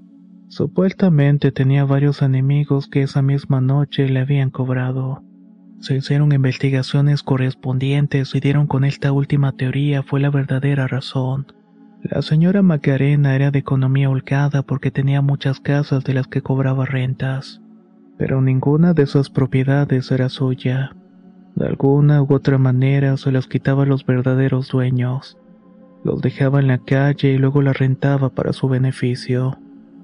Supuestamente 0.47 1.51
tenía 1.51 1.85
varios 1.85 2.23
enemigos 2.23 2.87
que 2.87 3.03
esa 3.03 3.21
misma 3.21 3.61
noche 3.61 4.09
le 4.09 4.19
habían 4.19 4.49
cobrado. 4.49 5.21
Se 5.79 5.95
hicieron 5.95 6.31
investigaciones 6.31 7.21
correspondientes 7.21 8.33
y 8.33 8.39
dieron 8.39 8.65
con 8.65 8.83
esta 8.83 9.11
última 9.11 9.51
teoría 9.51 10.01
fue 10.01 10.19
la 10.19 10.31
verdadera 10.31 10.87
razón. 10.87 11.45
La 12.01 12.23
señora 12.23 12.63
Macarena 12.63 13.35
era 13.35 13.51
de 13.51 13.59
economía 13.59 14.09
holgada 14.09 14.63
porque 14.63 14.89
tenía 14.89 15.21
muchas 15.21 15.59
casas 15.59 16.03
de 16.03 16.15
las 16.15 16.25
que 16.25 16.41
cobraba 16.41 16.87
rentas, 16.87 17.61
pero 18.17 18.41
ninguna 18.41 18.95
de 18.95 19.03
esas 19.03 19.29
propiedades 19.29 20.09
era 20.09 20.29
suya. 20.29 20.95
De 21.53 21.67
alguna 21.67 22.23
u 22.23 22.33
otra 22.33 22.57
manera 22.57 23.17
se 23.17 23.31
las 23.31 23.45
quitaba 23.45 23.85
los 23.85 24.03
verdaderos 24.03 24.69
dueños. 24.69 25.38
Los 26.03 26.21
dejaba 26.21 26.59
en 26.59 26.67
la 26.67 26.77
calle 26.77 27.33
y 27.33 27.37
luego 27.37 27.61
las 27.61 27.77
rentaba 27.77 28.29
para 28.29 28.53
su 28.53 28.69
beneficio. 28.69 29.57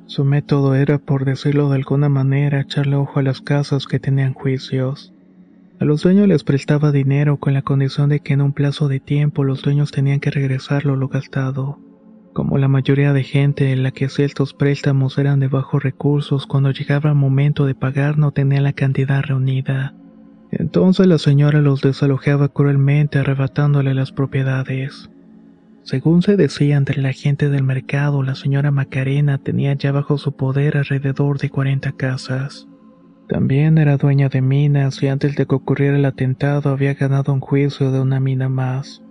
Su 0.07 0.25
método 0.25 0.75
era, 0.75 0.97
por 0.97 1.25
decirlo 1.25 1.69
de 1.69 1.77
alguna 1.77 2.09
manera, 2.09 2.61
echarle 2.61 2.95
ojo 2.95 3.19
a 3.19 3.23
las 3.23 3.41
casas 3.41 3.87
que 3.87 3.99
tenían 3.99 4.33
juicios. 4.33 5.13
A 5.79 5.85
los 5.85 6.03
dueños 6.03 6.27
les 6.27 6.43
prestaba 6.43 6.91
dinero 6.91 7.37
con 7.37 7.53
la 7.53 7.61
condición 7.61 8.09
de 8.09 8.19
que 8.19 8.33
en 8.33 8.41
un 8.41 8.53
plazo 8.53 8.87
de 8.87 8.99
tiempo 8.99 9.43
los 9.43 9.61
dueños 9.61 9.91
tenían 9.91 10.19
que 10.19 10.31
regresarlo 10.31 10.95
lo 10.95 11.07
gastado. 11.07 11.79
Como 12.33 12.57
la 12.57 12.67
mayoría 12.67 13.13
de 13.13 13.23
gente 13.23 13.71
en 13.71 13.81
la 13.81 13.91
que 13.91 14.09
ciertos 14.09 14.53
préstamos 14.53 15.17
eran 15.17 15.39
de 15.39 15.47
bajos 15.47 15.81
recursos, 15.81 16.45
cuando 16.45 16.71
llegaba 16.71 17.09
el 17.09 17.15
momento 17.15 17.65
de 17.65 17.75
pagar 17.75 18.17
no 18.17 18.31
tenía 18.31 18.61
la 18.61 18.73
cantidad 18.73 19.23
reunida. 19.23 19.95
Entonces 20.51 21.07
la 21.07 21.17
señora 21.17 21.61
los 21.61 21.81
desalojaba 21.81 22.49
cruelmente 22.49 23.19
arrebatándole 23.19 23.93
las 23.93 24.11
propiedades. 24.11 25.09
Según 25.85 26.23
se 26.23 26.35
decía 26.35 26.77
entre 26.77 26.99
la 26.99 27.13
gente 27.13 27.47
del 27.51 27.61
mercado, 27.61 28.23
la 28.23 28.33
señora 28.33 28.71
Macarena 28.71 29.37
tenía 29.37 29.73
ya 29.75 29.91
bajo 29.91 30.17
su 30.17 30.35
poder 30.35 30.77
alrededor 30.77 31.37
de 31.37 31.51
40 31.51 31.91
casas. 31.91 32.67
También 33.29 33.77
era 33.77 33.95
dueña 33.97 34.27
de 34.27 34.41
minas 34.41 35.03
y 35.03 35.07
antes 35.09 35.35
de 35.35 35.45
que 35.45 35.53
ocurriera 35.53 35.95
el 35.95 36.05
atentado 36.05 36.71
había 36.71 36.95
ganado 36.95 37.31
un 37.31 37.39
juicio 37.39 37.91
de 37.91 38.01
una 38.01 38.19
mina 38.19 38.49
más. 38.49 39.03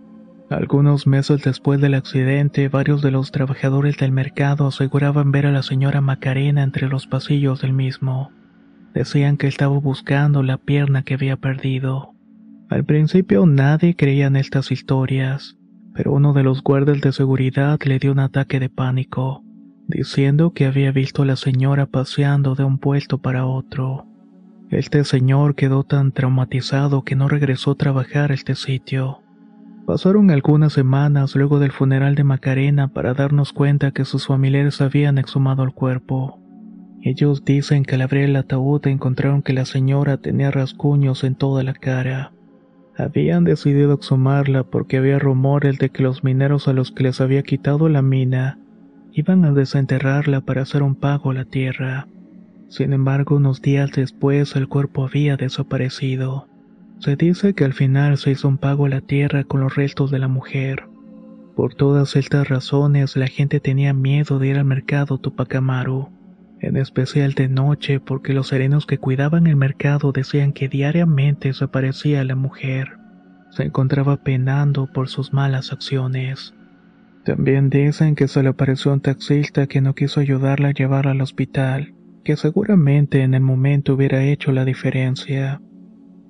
Algunos 0.50 1.07
meses 1.07 1.43
después 1.45 1.81
del 1.81 1.95
accidente, 1.95 2.69
varios 2.69 3.02
de 3.02 3.12
los 3.12 3.31
trabajadores 3.31 3.97
del 3.97 4.11
mercado 4.11 4.66
aseguraban 4.66 5.31
ver 5.31 5.47
a 5.47 5.52
la 5.52 5.62
señora 5.62 6.00
Macarena 6.00 6.64
entre 6.64 6.88
los 6.88 7.07
pasillos 7.07 7.62
del 7.62 7.73
mismo. 7.73 8.33
Decían 8.95 9.37
que 9.37 9.47
estaba 9.47 9.78
buscando 9.78 10.43
la 10.43 10.57
pierna 10.57 11.04
que 11.04 11.14
había 11.14 11.37
perdido. 11.37 12.14
Al 12.69 12.85
principio 12.85 13.47
nadie 13.47 13.95
creía 13.95 14.26
en 14.26 14.35
estas 14.35 14.73
historias 14.73 15.57
pero 15.94 16.12
uno 16.12 16.32
de 16.32 16.42
los 16.42 16.62
guardias 16.62 17.00
de 17.00 17.12
seguridad 17.12 17.78
le 17.84 17.98
dio 17.98 18.12
un 18.12 18.18
ataque 18.18 18.58
de 18.58 18.68
pánico, 18.68 19.44
diciendo 19.86 20.52
que 20.52 20.66
había 20.66 20.90
visto 20.90 21.22
a 21.22 21.26
la 21.26 21.36
señora 21.36 21.86
paseando 21.86 22.54
de 22.54 22.64
un 22.64 22.78
puesto 22.78 23.18
para 23.18 23.46
otro. 23.46 24.06
Este 24.70 25.04
señor 25.04 25.54
quedó 25.54 25.84
tan 25.84 26.10
traumatizado 26.10 27.02
que 27.02 27.14
no 27.14 27.28
regresó 27.28 27.72
a 27.72 27.76
trabajar 27.76 28.32
a 28.32 28.34
este 28.34 28.56
sitio. 28.56 29.20
Pasaron 29.86 30.30
algunas 30.30 30.72
semanas 30.72 31.36
luego 31.36 31.60
del 31.60 31.70
funeral 31.70 32.14
de 32.14 32.24
Macarena 32.24 32.88
para 32.88 33.14
darnos 33.14 33.52
cuenta 33.52 33.92
que 33.92 34.04
sus 34.04 34.26
familiares 34.26 34.80
habían 34.80 35.18
exhumado 35.18 35.62
el 35.62 35.72
cuerpo. 35.72 36.40
Ellos 37.02 37.44
dicen 37.44 37.84
que 37.84 37.94
al 37.94 38.00
abrir 38.00 38.24
el 38.24 38.36
ataúd 38.36 38.86
encontraron 38.86 39.42
que 39.42 39.52
la 39.52 39.66
señora 39.66 40.16
tenía 40.16 40.50
rasguños 40.50 41.22
en 41.22 41.34
toda 41.34 41.62
la 41.62 41.74
cara. 41.74 42.32
Habían 42.96 43.44
decidido 43.44 43.94
exhumarla 43.94 44.62
porque 44.62 44.98
había 44.98 45.18
rumores 45.18 45.78
de 45.78 45.90
que 45.90 46.02
los 46.02 46.22
mineros 46.22 46.68
a 46.68 46.72
los 46.72 46.92
que 46.92 47.02
les 47.04 47.20
había 47.20 47.42
quitado 47.42 47.88
la 47.88 48.02
mina 48.02 48.58
iban 49.12 49.44
a 49.44 49.52
desenterrarla 49.52 50.40
para 50.42 50.62
hacer 50.62 50.82
un 50.82 50.94
pago 50.94 51.30
a 51.30 51.34
la 51.34 51.44
tierra. 51.44 52.06
Sin 52.68 52.92
embargo, 52.92 53.36
unos 53.36 53.62
días 53.62 53.90
después 53.92 54.54
el 54.56 54.68
cuerpo 54.68 55.06
había 55.06 55.36
desaparecido. 55.36 56.48
Se 56.98 57.16
dice 57.16 57.54
que 57.54 57.64
al 57.64 57.72
final 57.72 58.16
se 58.16 58.30
hizo 58.30 58.48
un 58.48 58.58
pago 58.58 58.86
a 58.86 58.88
la 58.88 59.00
tierra 59.00 59.44
con 59.44 59.60
los 59.60 59.74
restos 59.74 60.10
de 60.10 60.20
la 60.20 60.28
mujer. 60.28 60.84
Por 61.56 61.74
todas 61.74 62.16
estas 62.16 62.48
razones 62.48 63.16
la 63.16 63.26
gente 63.26 63.60
tenía 63.60 63.92
miedo 63.92 64.38
de 64.38 64.48
ir 64.48 64.58
al 64.58 64.64
mercado 64.64 65.18
Tupac 65.18 65.54
Amaru 65.54 66.08
en 66.64 66.76
especial 66.76 67.35
de 67.35 67.49
noche 67.49 68.00
porque 68.00 68.33
los 68.33 68.49
serenos 68.49 68.87
que 68.87 68.99
cuidaban 68.99 69.47
el 69.47 69.56
mercado 69.56 70.12
decían 70.12 70.52
que 70.52 70.68
diariamente 70.68 71.49
desaparecía 71.49 72.25
la 72.25 72.37
mujer. 72.37 72.99
Se 73.50 73.64
encontraba 73.64 74.23
penando 74.25 74.88
por 74.92 75.09
sus 75.09 75.33
malas 75.33 75.73
acciones. 75.73 76.54
También 77.25 77.71
dicen 77.71 78.14
que 78.14 78.28
se 78.28 78.42
le 78.42 78.50
apareció 78.50 78.92
un 78.92 79.00
taxista 79.00 79.66
que 79.66 79.80
no 79.80 79.94
quiso 79.94 80.21
ayudarla 80.21 80.68
a 80.68 80.75
llevarla 80.75 81.12
al 81.12 81.21
hospital, 81.21 81.94
que 82.25 82.37
seguramente 82.37 83.23
en 83.23 83.35
el 83.35 83.42
momento 83.42 83.94
hubiera 83.94 84.25
hecho 84.25 84.50
la 84.52 84.64
diferencia. 84.64 85.61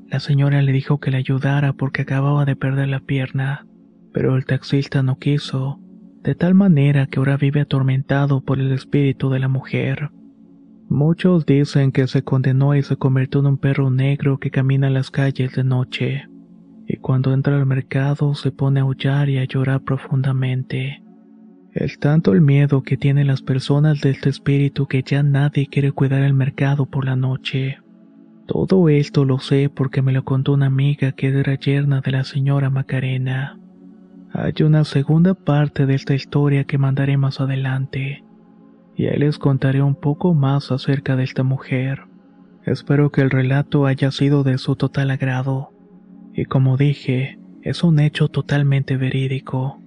La 0.08 0.20
señora 0.20 0.62
le 0.62 0.72
dijo 0.72 1.00
que 1.00 1.10
le 1.10 1.16
ayudara 1.16 1.72
porque 1.72 2.02
acababa 2.02 2.44
de 2.44 2.56
perder 2.56 2.88
la 2.88 3.00
pierna, 3.00 3.66
pero 4.12 4.36
el 4.36 4.44
taxista 4.44 5.02
no 5.02 5.18
quiso, 5.18 5.80
de 6.22 6.34
tal 6.34 6.54
manera 6.54 7.06
que 7.06 7.18
ahora 7.18 7.36
vive 7.36 7.60
atormentado 7.60 8.40
por 8.40 8.58
el 8.58 8.72
espíritu 8.72 9.30
de 9.30 9.38
la 9.38 9.48
mujer. 9.48 10.10
Muchos 10.88 11.46
dicen 11.46 11.92
que 11.92 12.06
se 12.06 12.22
condenó 12.22 12.74
y 12.74 12.82
se 12.82 12.96
convirtió 12.96 13.40
en 13.40 13.46
un 13.46 13.58
perro 13.58 13.90
negro 13.90 14.38
que 14.38 14.50
camina 14.50 14.86
en 14.86 14.94
las 14.94 15.10
calles 15.10 15.54
de 15.54 15.64
noche, 15.64 16.28
y 16.86 16.96
cuando 16.98 17.32
entra 17.32 17.56
al 17.56 17.66
mercado 17.66 18.34
se 18.34 18.52
pone 18.52 18.80
a 18.80 18.82
aullar 18.82 19.28
y 19.28 19.38
a 19.38 19.44
llorar 19.44 19.80
profundamente. 19.82 21.02
Es 21.72 21.98
tanto 21.98 22.32
el 22.32 22.40
miedo 22.40 22.82
que 22.82 22.96
tienen 22.96 23.26
las 23.26 23.42
personas 23.42 24.00
de 24.00 24.10
este 24.10 24.28
espíritu 24.28 24.86
que 24.86 25.02
ya 25.02 25.22
nadie 25.22 25.66
quiere 25.66 25.90
cuidar 25.90 26.22
el 26.22 26.34
mercado 26.34 26.86
por 26.86 27.04
la 27.04 27.16
noche. 27.16 27.78
Todo 28.46 28.88
esto 28.90 29.24
lo 29.24 29.38
sé 29.38 29.70
porque 29.74 30.02
me 30.02 30.12
lo 30.12 30.24
contó 30.24 30.52
una 30.52 30.66
amiga 30.66 31.12
que 31.12 31.28
era 31.28 31.54
yerna 31.54 32.00
de 32.02 32.12
la 32.12 32.24
señora 32.24 32.68
Macarena. 32.68 33.58
Hay 34.32 34.52
una 34.62 34.84
segunda 34.84 35.34
parte 35.34 35.86
de 35.86 35.94
esta 35.94 36.14
historia 36.14 36.64
que 36.64 36.76
mandaré 36.76 37.16
más 37.16 37.40
adelante, 37.40 38.23
y 38.96 39.06
ahí 39.06 39.18
les 39.18 39.38
contaré 39.38 39.82
un 39.82 39.94
poco 39.94 40.34
más 40.34 40.70
acerca 40.70 41.16
de 41.16 41.24
esta 41.24 41.42
mujer. 41.42 42.04
Espero 42.64 43.10
que 43.10 43.20
el 43.20 43.30
relato 43.30 43.86
haya 43.86 44.10
sido 44.10 44.42
de 44.42 44.58
su 44.58 44.76
total 44.76 45.10
agrado, 45.10 45.70
y 46.32 46.46
como 46.46 46.76
dije, 46.76 47.38
es 47.62 47.82
un 47.84 47.98
hecho 48.00 48.28
totalmente 48.28 48.96
verídico. 48.96 49.80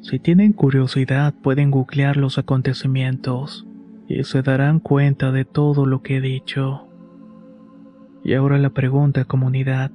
Si 0.00 0.18
tienen 0.18 0.52
curiosidad 0.52 1.34
pueden 1.34 1.70
googlear 1.70 2.16
los 2.16 2.38
acontecimientos, 2.38 3.66
y 4.08 4.24
se 4.24 4.42
darán 4.42 4.80
cuenta 4.80 5.32
de 5.32 5.44
todo 5.44 5.86
lo 5.86 6.02
que 6.02 6.16
he 6.16 6.20
dicho. 6.20 6.88
Y 8.24 8.34
ahora 8.34 8.58
la 8.58 8.70
pregunta, 8.70 9.24
comunidad, 9.24 9.90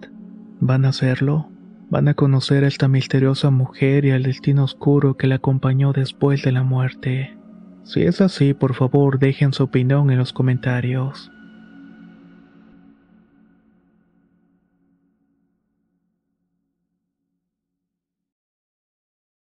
¿van 0.60 0.86
a 0.86 0.90
hacerlo? 0.90 1.50
¿Van 1.90 2.08
a 2.08 2.14
conocer 2.14 2.64
a 2.64 2.68
esta 2.68 2.88
misteriosa 2.88 3.52
mujer 3.52 4.06
y 4.06 4.12
al 4.12 4.24
destino 4.24 4.64
oscuro 4.64 5.16
que 5.18 5.28
la 5.28 5.36
acompañó 5.36 5.94
después 5.94 6.42
de 6.44 6.52
la 6.52 6.64
muerte? 6.64 7.38
Si 7.84 8.02
es 8.02 8.22
así, 8.22 8.54
por 8.54 8.74
favor 8.74 9.20
dejen 9.20 9.54
su 9.54 9.64
opinión 9.64 10.10
en 10.12 10.18
los 10.18 10.34
comentarios. 10.34 11.32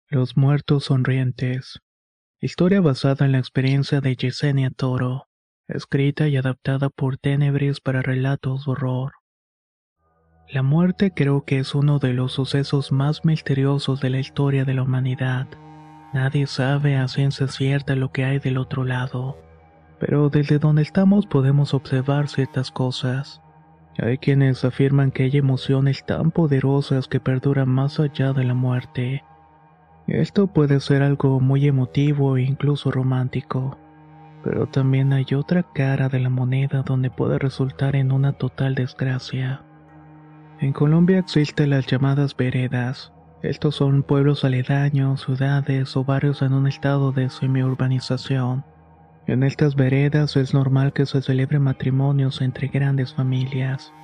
Los 0.09 0.37
muertos 0.37 0.85
sonrientes. 0.85 1.81
Historia 2.41 2.81
basada 2.81 3.27
en 3.27 3.33
la 3.33 3.39
experiencia 3.39 4.01
de 4.01 4.17
Yesenia 4.17 4.71
Toro 4.71 5.27
escrita 5.75 6.29
y 6.29 6.37
adaptada 6.37 6.91
por 6.91 7.17
Tenebris 7.17 7.81
para 7.81 8.03
relatos 8.03 8.65
de 8.65 8.73
horror. 8.73 9.13
La 10.49 10.63
muerte 10.63 11.13
creo 11.15 11.45
que 11.45 11.61
es 11.61 11.75
uno 11.75 11.99
de 11.99 12.13
los 12.13 12.33
sucesos 12.33 12.91
más 12.91 13.25
misteriosos 13.25 14.01
de 14.01 14.11
la 14.11 14.19
historia 14.19 14.65
de 14.65 14.75
la 14.75 14.83
humanidad. 14.83 15.47
Nadie 16.13 16.47
sabe 16.47 16.97
a 16.97 17.07
ciencia 17.07 17.47
cierta 17.47 17.95
lo 17.95 18.11
que 18.11 18.25
hay 18.25 18.41
del 18.41 18.59
otro 18.59 18.85
lado, 18.85 19.39
pero 20.01 20.29
desde 20.31 20.59
donde 20.59 20.83
estamos 20.83 21.27
podemos 21.27 21.73
observar 21.75 22.29
ciertas 22.29 22.71
cosas. 22.71 23.41
Hay 23.99 24.19
quienes 24.19 24.65
afirman 24.65 25.11
que 25.11 25.25
hay 25.25 25.37
emociones 25.37 26.05
tan 26.07 26.31
poderosas 26.31 27.07
que 27.07 27.21
perduran 27.21 27.69
más 27.69 28.01
allá 28.01 28.33
de 28.33 28.45
la 28.45 28.55
muerte. 28.55 29.25
Esto 30.07 30.47
puede 30.47 30.81
ser 30.81 31.03
algo 31.03 31.39
muy 31.39 31.67
emotivo 31.67 32.37
e 32.37 32.43
incluso 32.43 32.91
romántico. 32.91 33.79
Pero 34.43 34.67
también 34.67 35.13
hay 35.13 35.27
otra 35.37 35.63
cara 35.63 36.09
de 36.09 36.19
la 36.19 36.31
moneda 36.31 36.83
donde 36.83 37.11
puede 37.11 37.39
resultar 37.39 37.95
en 37.95 38.11
una 38.11 38.33
total 38.33 38.75
desgracia. 38.75 39.63
En 40.61 40.73
Colombia 40.73 41.19
existen 41.19 41.71
las 41.71 41.87
llamadas 41.87 42.35
veredas. 42.35 43.13
Estos 43.43 43.77
son 43.77 44.03
pueblos 44.03 44.45
aledaños, 44.45 45.23
ciudades 45.23 45.97
o 45.97 46.05
barrios 46.05 46.43
en 46.43 46.53
un 46.53 46.67
estado 46.67 47.11
de 47.11 47.31
semi-urbanización. 47.31 48.65
En 49.27 49.43
estas 49.45 49.77
veredas 49.77 50.37
es 50.37 50.53
normal 50.53 50.93
que 50.93 51.07
se 51.07 51.23
celebren 51.23 51.63
matrimonios 51.63 52.43
entre 52.43 52.69
grandes 52.69 53.15
familias. 53.15 53.95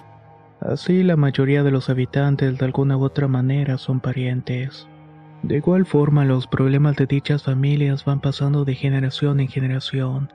Así 0.61 1.03
la 1.03 1.17
mayoría 1.17 1.63
de 1.63 1.71
los 1.71 1.91
habitantes 1.91 2.57
de 2.57 2.65
alguna 2.65 2.97
u 2.97 3.05
otra 3.05 3.29
manera 3.29 3.77
son 3.77 4.01
parientes. 4.01 4.89
De 5.43 5.57
igual 5.57 5.85
forma, 5.85 6.25
los 6.25 6.47
problemas 6.47 6.97
de 6.97 7.05
dichas 7.05 7.43
familias 7.43 8.07
van 8.07 8.21
pasando 8.21 8.65
de 8.65 8.75
generación 8.75 9.39
en 9.41 9.49
generación, 9.49 10.33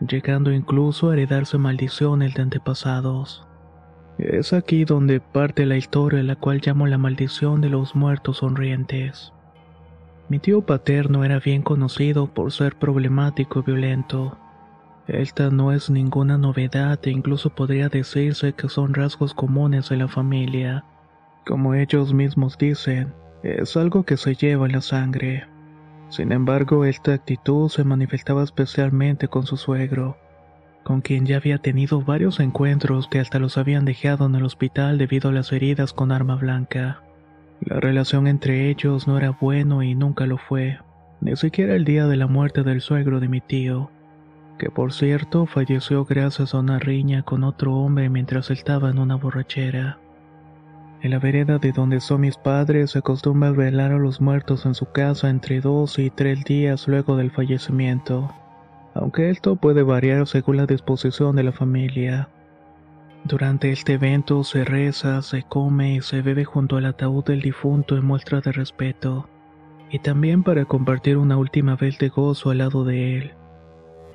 llegando 0.00 0.50
incluso 0.50 1.10
a 1.10 1.12
heredarse 1.12 1.58
maldiciones 1.58 2.34
de 2.34 2.42
antepasados. 2.42 3.46
Es 4.18 4.52
aquí 4.52 4.84
donde 4.84 5.20
parte 5.20 5.66
la 5.66 5.76
historia 5.76 6.22
la 6.22 6.36
cual 6.36 6.60
llamo 6.64 6.86
la 6.86 6.98
maldición 6.98 7.60
de 7.60 7.70
los 7.70 7.94
muertos 7.94 8.38
sonrientes. 8.38 9.32
Mi 10.28 10.38
tío 10.38 10.62
paterno 10.62 11.24
era 11.24 11.40
bien 11.40 11.62
conocido 11.62 12.26
por 12.26 12.52
ser 12.52 12.76
problemático 12.76 13.60
y 13.60 13.62
violento. 13.62 14.38
Esta 15.08 15.50
no 15.50 15.72
es 15.72 15.90
ninguna 15.90 16.38
novedad 16.38 16.98
e 17.02 17.10
incluso 17.10 17.50
podría 17.50 17.88
decirse 17.88 18.52
que 18.52 18.68
son 18.68 18.94
rasgos 18.94 19.34
comunes 19.34 19.88
de 19.88 19.96
la 19.96 20.08
familia. 20.08 20.84
Como 21.44 21.74
ellos 21.74 22.14
mismos 22.14 22.56
dicen, 22.56 23.12
es 23.42 23.76
algo 23.76 24.04
que 24.04 24.16
se 24.16 24.34
lleva 24.34 24.66
en 24.66 24.72
la 24.72 24.80
sangre. 24.80 25.44
Sin 26.08 26.30
embargo, 26.30 26.84
esta 26.84 27.14
actitud 27.14 27.68
se 27.68 27.84
manifestaba 27.84 28.44
especialmente 28.44 29.28
con 29.28 29.44
su 29.44 29.56
suegro, 29.56 30.16
con 30.84 31.00
quien 31.00 31.26
ya 31.26 31.36
había 31.36 31.58
tenido 31.58 32.02
varios 32.02 32.40
encuentros 32.40 33.08
que 33.08 33.20
hasta 33.20 33.38
los 33.38 33.58
habían 33.58 33.84
dejado 33.84 34.26
en 34.26 34.34
el 34.34 34.44
hospital 34.44 34.98
debido 34.98 35.30
a 35.30 35.32
las 35.32 35.52
heridas 35.52 35.92
con 35.92 36.12
arma 36.12 36.36
blanca. 36.36 37.02
La 37.60 37.78
relación 37.78 38.26
entre 38.26 38.68
ellos 38.70 39.06
no 39.06 39.18
era 39.18 39.30
bueno 39.30 39.82
y 39.82 39.94
nunca 39.94 40.26
lo 40.26 40.38
fue, 40.38 40.78
ni 41.20 41.36
siquiera 41.36 41.74
el 41.76 41.84
día 41.84 42.06
de 42.06 42.16
la 42.16 42.26
muerte 42.26 42.64
del 42.64 42.80
suegro 42.80 43.20
de 43.20 43.28
mi 43.28 43.40
tío, 43.40 43.90
que 44.58 44.70
por 44.70 44.92
cierto 44.92 45.46
falleció 45.46 46.04
gracias 46.04 46.54
a 46.54 46.58
una 46.58 46.78
riña 46.78 47.22
con 47.22 47.44
otro 47.44 47.76
hombre 47.76 48.08
mientras 48.08 48.50
estaba 48.50 48.90
en 48.90 48.98
una 48.98 49.14
borrachera. 49.14 49.98
En 51.02 51.10
la 51.10 51.18
vereda 51.18 51.58
de 51.58 51.72
donde 51.72 52.00
son 52.00 52.20
mis 52.20 52.36
padres 52.36 52.92
se 52.92 53.00
acostumbra 53.00 53.50
velar 53.50 53.92
a 53.92 53.98
los 53.98 54.20
muertos 54.20 54.66
en 54.66 54.74
su 54.74 54.86
casa 54.86 55.30
entre 55.30 55.60
dos 55.60 55.98
y 55.98 56.10
tres 56.10 56.44
días 56.44 56.86
luego 56.86 57.16
del 57.16 57.32
fallecimiento, 57.32 58.32
aunque 58.94 59.30
esto 59.30 59.56
puede 59.56 59.82
variar 59.82 60.26
según 60.26 60.56
la 60.56 60.66
disposición 60.66 61.36
de 61.36 61.42
la 61.44 61.52
familia. 61.52 62.28
Durante 63.24 63.70
este 63.70 63.94
evento 63.94 64.42
se 64.42 64.64
reza, 64.64 65.22
se 65.22 65.42
come 65.44 65.94
y 65.94 66.00
se 66.02 66.22
bebe 66.22 66.44
junto 66.44 66.76
al 66.76 66.86
ataúd 66.86 67.24
del 67.24 67.40
difunto 67.40 67.96
en 67.96 68.04
muestra 68.04 68.40
de 68.40 68.52
respeto, 68.52 69.28
y 69.90 70.00
también 70.00 70.42
para 70.42 70.64
compartir 70.64 71.16
una 71.16 71.36
última 71.36 71.76
vez 71.76 71.98
de 71.98 72.08
gozo 72.08 72.50
al 72.50 72.58
lado 72.58 72.84
de 72.84 73.18
él. 73.18 73.32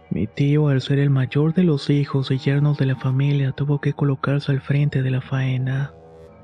Mi 0.10 0.28
tío, 0.28 0.70
al 0.70 0.82
ser 0.82 1.00
el 1.00 1.10
mayor 1.10 1.54
de 1.54 1.64
los 1.64 1.90
hijos 1.90 2.32
y 2.32 2.38
yernos 2.38 2.78
de 2.78 2.86
la 2.86 2.96
familia, 2.96 3.52
tuvo 3.52 3.80
que 3.80 3.94
colocarse 3.94 4.52
al 4.52 4.62
frente 4.62 5.04
de 5.04 5.12
la 5.12 5.22
faena. 5.22 5.94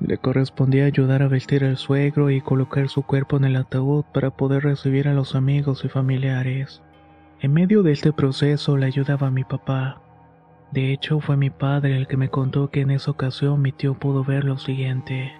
Le 0.00 0.18
correspondía 0.18 0.84
ayudar 0.84 1.22
a 1.22 1.28
vestir 1.28 1.64
al 1.64 1.76
suegro 1.76 2.30
y 2.30 2.40
colocar 2.40 2.88
su 2.88 3.02
cuerpo 3.02 3.36
en 3.36 3.44
el 3.44 3.56
ataúd 3.56 4.04
para 4.12 4.30
poder 4.30 4.64
recibir 4.64 5.08
a 5.08 5.14
los 5.14 5.34
amigos 5.34 5.84
y 5.84 5.88
familiares. 5.88 6.82
En 7.44 7.52
medio 7.52 7.82
de 7.82 7.92
este 7.92 8.10
proceso 8.10 8.78
le 8.78 8.86
ayudaba 8.86 9.30
mi 9.30 9.44
papá. 9.44 10.00
De 10.72 10.94
hecho, 10.94 11.20
fue 11.20 11.36
mi 11.36 11.50
padre 11.50 11.94
el 11.94 12.06
que 12.06 12.16
me 12.16 12.30
contó 12.30 12.70
que 12.70 12.80
en 12.80 12.90
esa 12.90 13.10
ocasión 13.10 13.60
mi 13.60 13.70
tío 13.70 13.98
pudo 13.98 14.24
ver 14.24 14.44
lo 14.44 14.56
siguiente. 14.56 15.30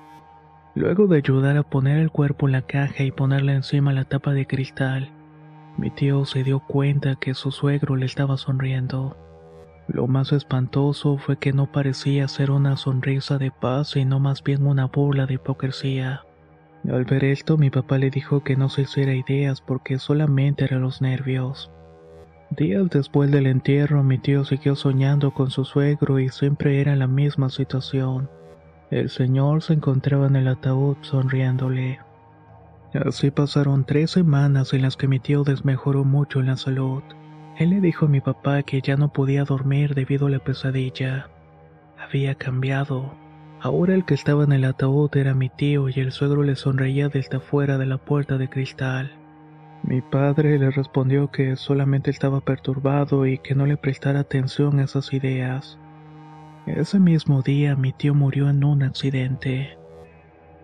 Luego 0.75 1.07
de 1.07 1.17
ayudar 1.17 1.57
a 1.57 1.63
poner 1.63 1.97
el 1.97 2.11
cuerpo 2.11 2.47
en 2.47 2.53
la 2.53 2.61
caja 2.61 3.05
y 3.05 3.11
ponerle 3.11 3.55
encima 3.55 3.95
la 3.95 4.05
tapa 4.05 4.35
de 4.35 4.47
cristal, 4.47 5.13
mi 5.79 5.89
tío 5.89 6.27
se 6.27 6.45
dio 6.45 6.61
cuenta 6.61 7.17
que 7.17 7.33
su 7.33 7.51
suegro 7.51 7.97
le 7.97 8.05
estaba 8.05 8.37
sonriendo. 8.37 9.17
Lo 9.89 10.07
más 10.07 10.33
espantoso 10.33 11.17
fue 11.17 11.39
que 11.39 11.55
no 11.55 11.73
parecía 11.73 12.29
ser 12.29 12.51
una 12.51 12.77
sonrisa 12.77 13.39
de 13.39 13.51
paz, 13.51 13.93
sino 13.93 14.21
más 14.21 14.43
bien 14.45 14.67
una 14.67 14.89
burla 14.89 15.25
de 15.25 15.35
hipocresía. 15.35 16.21
Al 16.87 17.07
ver 17.07 17.25
esto, 17.25 17.57
mi 17.57 17.71
papá 17.71 17.97
le 17.97 18.11
dijo 18.11 18.45
que 18.45 18.57
no 18.57 18.69
se 18.69 18.83
hiciera 18.83 19.15
ideas 19.15 19.63
porque 19.63 19.99
solamente 19.99 20.65
eran 20.65 20.83
los 20.83 21.01
nervios. 21.01 21.71
Días 22.57 22.89
después 22.91 23.33
del 23.33 23.47
entierro, 23.47 24.05
mi 24.05 24.19
tío 24.19 24.45
siguió 24.45 24.77
soñando 24.77 25.33
con 25.33 25.51
su 25.51 25.65
suegro 25.65 26.21
y 26.21 26.29
siempre 26.29 26.81
era 26.81 26.95
la 26.95 27.09
misma 27.09 27.49
situación. 27.49 28.29
El 28.91 29.09
señor 29.09 29.63
se 29.63 29.73
encontraba 29.73 30.29
en 30.29 30.37
el 30.37 30.47
ataúd 30.47 30.97
sonriéndole. 31.01 31.99
Así 32.93 33.33
pasaron 33.33 33.85
tres 33.85 34.13
semanas 34.13 34.73
en 34.73 34.83
las 34.83 34.97
que 34.97 35.09
mi 35.09 35.19
tío 35.19 35.43
desmejoró 35.43 36.05
mucho 36.05 36.39
en 36.39 36.47
la 36.47 36.57
salud. 36.57 37.03
Él 37.57 37.71
le 37.71 37.81
dijo 37.81 38.07
a 38.07 38.09
mi 38.09 38.21
papá 38.21 38.63
que 38.63 38.81
ya 38.81 38.97
no 38.97 39.13
podía 39.13 39.45
dormir 39.45 39.95
debido 39.95 40.29
a 40.29 40.31
la 40.31 40.39
pesadilla. 40.39 41.29
Había 41.99 42.37
cambiado. 42.37 43.15
Ahora 43.61 43.95
el 43.95 44.05
que 44.05 44.15
estaba 44.15 44.45
en 44.45 44.53
el 44.53 44.65
ataúd 44.65 45.17
era 45.17 45.35
mi 45.35 45.49
tío 45.49 45.89
y 45.89 45.95
el 45.95 46.13
suegro 46.13 46.45
le 46.45 46.55
sonreía 46.55 47.09
desde 47.09 47.39
afuera 47.39 47.79
de 47.79 47.87
la 47.87 47.99
puerta 47.99 48.39
de 48.39 48.49
cristal. 48.49 49.24
Mi 49.87 50.01
padre 50.01 50.59
le 50.59 50.71
respondió 50.71 51.31
que 51.31 51.57
solamente 51.57 52.11
estaba 52.11 52.41
perturbado 52.41 53.27
y 53.27 53.37
que 53.37 53.55
no 53.55 53.67
le 53.67 53.77
prestara 53.77 54.21
atención 54.21 54.79
a 54.79 54.85
esas 54.85 55.13
ideas. 55.13 55.79
Ese 56.67 56.99
mismo 56.99 57.43
día 57.43 57.77
mi 57.77 57.93
tío 57.93 58.15
murió 58.15 58.49
en 58.49 58.65
un 58.65 58.83
accidente. 58.83 59.77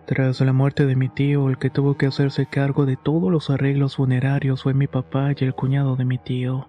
Tras 0.07 0.41
la 0.41 0.53
muerte 0.53 0.87
de 0.87 0.95
mi 0.95 1.07
tío, 1.07 1.49
el 1.49 1.59
que 1.59 1.69
tuvo 1.69 1.97
que 1.97 2.07
hacerse 2.07 2.47
cargo 2.47 2.87
de 2.87 2.97
todos 2.97 3.31
los 3.31 3.51
arreglos 3.51 3.97
funerarios 3.97 4.63
fue 4.63 4.73
mi 4.73 4.87
papá 4.87 5.33
y 5.37 5.43
el 5.43 5.53
cuñado 5.53 5.95
de 5.95 6.05
mi 6.05 6.17
tío. 6.17 6.67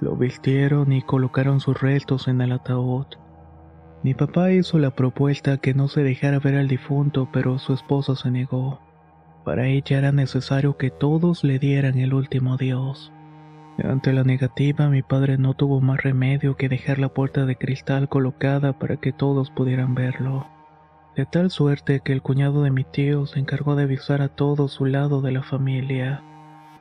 Lo 0.00 0.16
vistieron 0.16 0.92
y 0.92 1.02
colocaron 1.02 1.60
sus 1.60 1.78
restos 1.78 2.26
en 2.26 2.40
el 2.40 2.52
ataúd. 2.52 3.06
Mi 4.02 4.14
papá 4.14 4.50
hizo 4.50 4.78
la 4.78 4.92
propuesta 4.92 5.58
que 5.58 5.74
no 5.74 5.88
se 5.88 6.02
dejara 6.02 6.38
ver 6.38 6.56
al 6.56 6.68
difunto, 6.68 7.28
pero 7.30 7.58
su 7.58 7.74
esposa 7.74 8.16
se 8.16 8.30
negó. 8.30 8.80
Para 9.44 9.66
ella 9.66 9.98
era 9.98 10.12
necesario 10.12 10.76
que 10.76 10.90
todos 10.90 11.42
le 11.42 11.58
dieran 11.58 11.98
el 11.98 12.14
último 12.14 12.54
adiós. 12.54 13.12
Ante 13.82 14.12
la 14.12 14.22
negativa, 14.22 14.88
mi 14.88 15.02
padre 15.02 15.38
no 15.38 15.54
tuvo 15.54 15.80
más 15.80 16.02
remedio 16.02 16.56
que 16.56 16.68
dejar 16.68 16.98
la 16.98 17.08
puerta 17.08 17.46
de 17.46 17.56
cristal 17.56 18.08
colocada 18.08 18.78
para 18.78 18.98
que 18.98 19.12
todos 19.12 19.50
pudieran 19.50 19.94
verlo. 19.94 20.46
De 21.16 21.26
tal 21.26 21.50
suerte 21.50 22.00
que 22.00 22.12
el 22.12 22.22
cuñado 22.22 22.62
de 22.62 22.70
mi 22.70 22.84
tío 22.84 23.26
se 23.26 23.40
encargó 23.40 23.74
de 23.74 23.84
avisar 23.84 24.22
a 24.22 24.28
todo 24.28 24.68
su 24.68 24.86
lado 24.86 25.20
de 25.20 25.32
la 25.32 25.42
familia, 25.42 26.22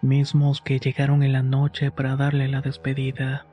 mismos 0.02 0.62
que 0.62 0.80
llegaron 0.80 1.24
en 1.24 1.34
la 1.34 1.44
noche 1.44 1.92
para 1.92 2.16
darle 2.16 2.48
la 2.48 2.62
despedida. 2.62 3.46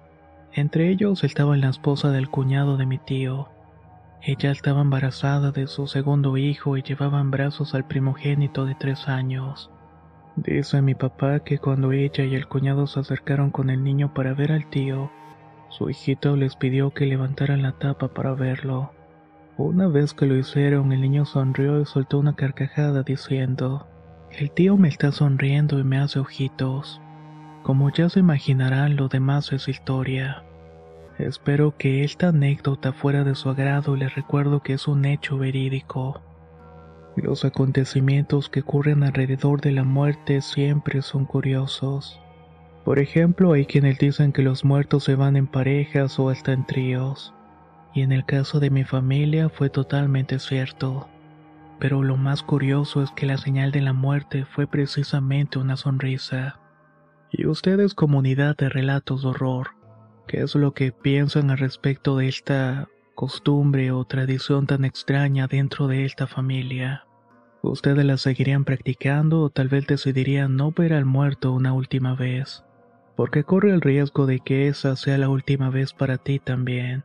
Entre 0.53 0.89
ellos 0.89 1.25
estaba 1.25 1.57
la 1.57 1.69
esposa 1.69 2.11
del 2.11 2.29
cuñado 2.29 2.77
de 2.77 2.87
mi 2.87 2.99
tío. 2.99 3.49
Ella 4.21 4.51
estaba 4.51 4.81
embarazada 4.81 5.53
de 5.53 5.67
su 5.69 5.87
segundo 5.87 6.37
hijo 6.37 6.77
y 6.77 6.83
llevaba 6.83 7.21
en 7.21 7.31
brazos 7.31 7.75
al 7.75 7.87
primogénito 7.87 8.65
de 8.65 8.75
tres 8.75 9.09
años. 9.09 9.71
Dice 10.35 10.83
mi 10.83 10.95
papá 10.95 11.41
que 11.41 11.59
cuando 11.59 11.93
ella 11.93 12.25
y 12.25 12.35
el 12.35 12.49
cuñado 12.49 12.87
se 12.87 13.01
acercaron 13.01 13.51
con 13.51 13.71
el 13.71 13.83
niño 13.85 14.15
para 14.15 14.35
ver 14.35 14.53
al 14.53 14.67
tío, 14.67 15.11
su 15.69 15.89
hijito 15.91 16.37
les 16.37 16.57
pidió 16.57 16.91
que 16.93 17.07
levantaran 17.07 17.63
la 17.63 17.73
tapa 17.73 18.09
para 18.09 18.35
verlo. 18.35 18.93
Una 19.57 19.89
vez 19.89 20.15
que 20.15 20.27
lo 20.27 20.37
hicieron, 20.37 20.93
el 20.93 21.01
niño 21.01 21.25
sonrió 21.25 21.81
y 21.81 21.87
soltó 21.87 22.19
una 22.19 22.35
carcajada 22.35 23.03
diciendo, 23.03 23.87
El 24.31 24.51
tío 24.51 24.77
me 24.77 24.89
está 24.89 25.13
sonriendo 25.13 25.79
y 25.79 25.85
me 25.85 25.99
hace 25.99 26.19
ojitos. 26.19 27.01
Como 27.63 27.91
ya 27.91 28.09
se 28.09 28.21
imaginarán, 28.21 28.97
lo 28.97 29.09
demás 29.09 29.53
es 29.53 29.69
historia. 29.69 30.45
Espero 31.19 31.77
que 31.77 32.05
esta 32.05 32.29
anécdota 32.29 32.93
fuera 32.93 33.25
de 33.25 33.35
su 33.35 33.51
agrado 33.51 33.97
y 33.97 34.01
les 34.01 34.15
recuerdo 34.15 34.63
que 34.63 34.75
es 34.75 34.87
un 34.87 35.05
hecho 35.05 35.37
verídico. 35.37 36.23
Los 37.17 37.45
acontecimientos 37.45 38.49
que 38.49 38.61
ocurren 38.61 39.03
alrededor 39.03 39.61
de 39.61 39.73
la 39.73 39.83
muerte 39.83 40.41
siempre 40.41 41.03
son 41.03 41.25
curiosos. 41.25 42.21
Por 42.85 43.01
ejemplo, 43.01 43.53
hay 43.53 43.67
quienes 43.67 43.99
dicen 43.99 44.33
que 44.33 44.43
los 44.43 44.65
muertos 44.65 45.05
se 45.05 45.17
van 45.17 45.37
en 45.37 45.49
parejas 45.49 46.19
o 46.19 46.31
hasta 46.31 46.53
en 46.53 46.65
tríos 46.65 47.35
y 47.95 48.03
en 48.03 48.13
el 48.13 48.25
caso 48.25 48.61
de 48.61 48.71
mi 48.71 48.85
familia 48.85 49.49
fue 49.49 49.71
totalmente 49.71 50.39
cierto. 50.39 51.09
Pero 51.81 52.03
lo 52.03 52.17
más 52.17 52.43
curioso 52.45 53.03
es 53.03 53.11
que 53.13 53.27
la 53.27 53.39
señal 53.39 53.73
de 53.73 53.81
la 53.81 53.93
muerte 53.93 54.45
fue 54.45 54.67
precisamente 54.67 55.59
una 55.59 55.77
sonrisa. 55.77 56.61
Y 57.31 57.47
ustedes 57.47 57.95
comunidad 57.95 58.57
de 58.57 58.69
relatos 58.69 59.23
de 59.23 59.29
horror, 59.29 59.71
¿qué 60.29 60.43
es 60.43 60.55
lo 60.55 60.73
que 60.75 60.93
piensan 60.93 61.51
al 61.51 61.59
respecto 61.59 62.19
de 62.19 62.29
esta 62.29 62.89
costumbre 63.17 63.91
o 63.91 64.05
tradición 64.05 64.67
tan 64.67 64.85
extraña 64.85 65.49
dentro 65.49 65.89
de 65.89 66.05
esta 66.05 66.29
familia? 66.29 67.05
¿Ustedes 67.63 68.05
la 68.05 68.17
seguirían 68.19 68.65
practicando 68.65 69.41
o 69.41 69.51
tal 69.51 69.69
vez 69.69 69.87
decidirían 69.87 70.55
no 70.55 70.71
ver 70.71 70.93
al 70.93 71.07
muerto 71.07 71.53
una 71.53 71.73
última 71.73 72.15
vez? 72.15 72.63
Porque 73.17 73.43
corre 73.43 73.73
el 73.73 73.81
riesgo 73.81 74.27
de 74.27 74.39
que 74.39 74.69
esa 74.69 74.95
sea 74.95 75.19
la 75.19 75.29
última 75.29 75.71
vez 75.71 75.93
para 75.93 76.19
ti 76.19 76.39
también. 76.39 77.05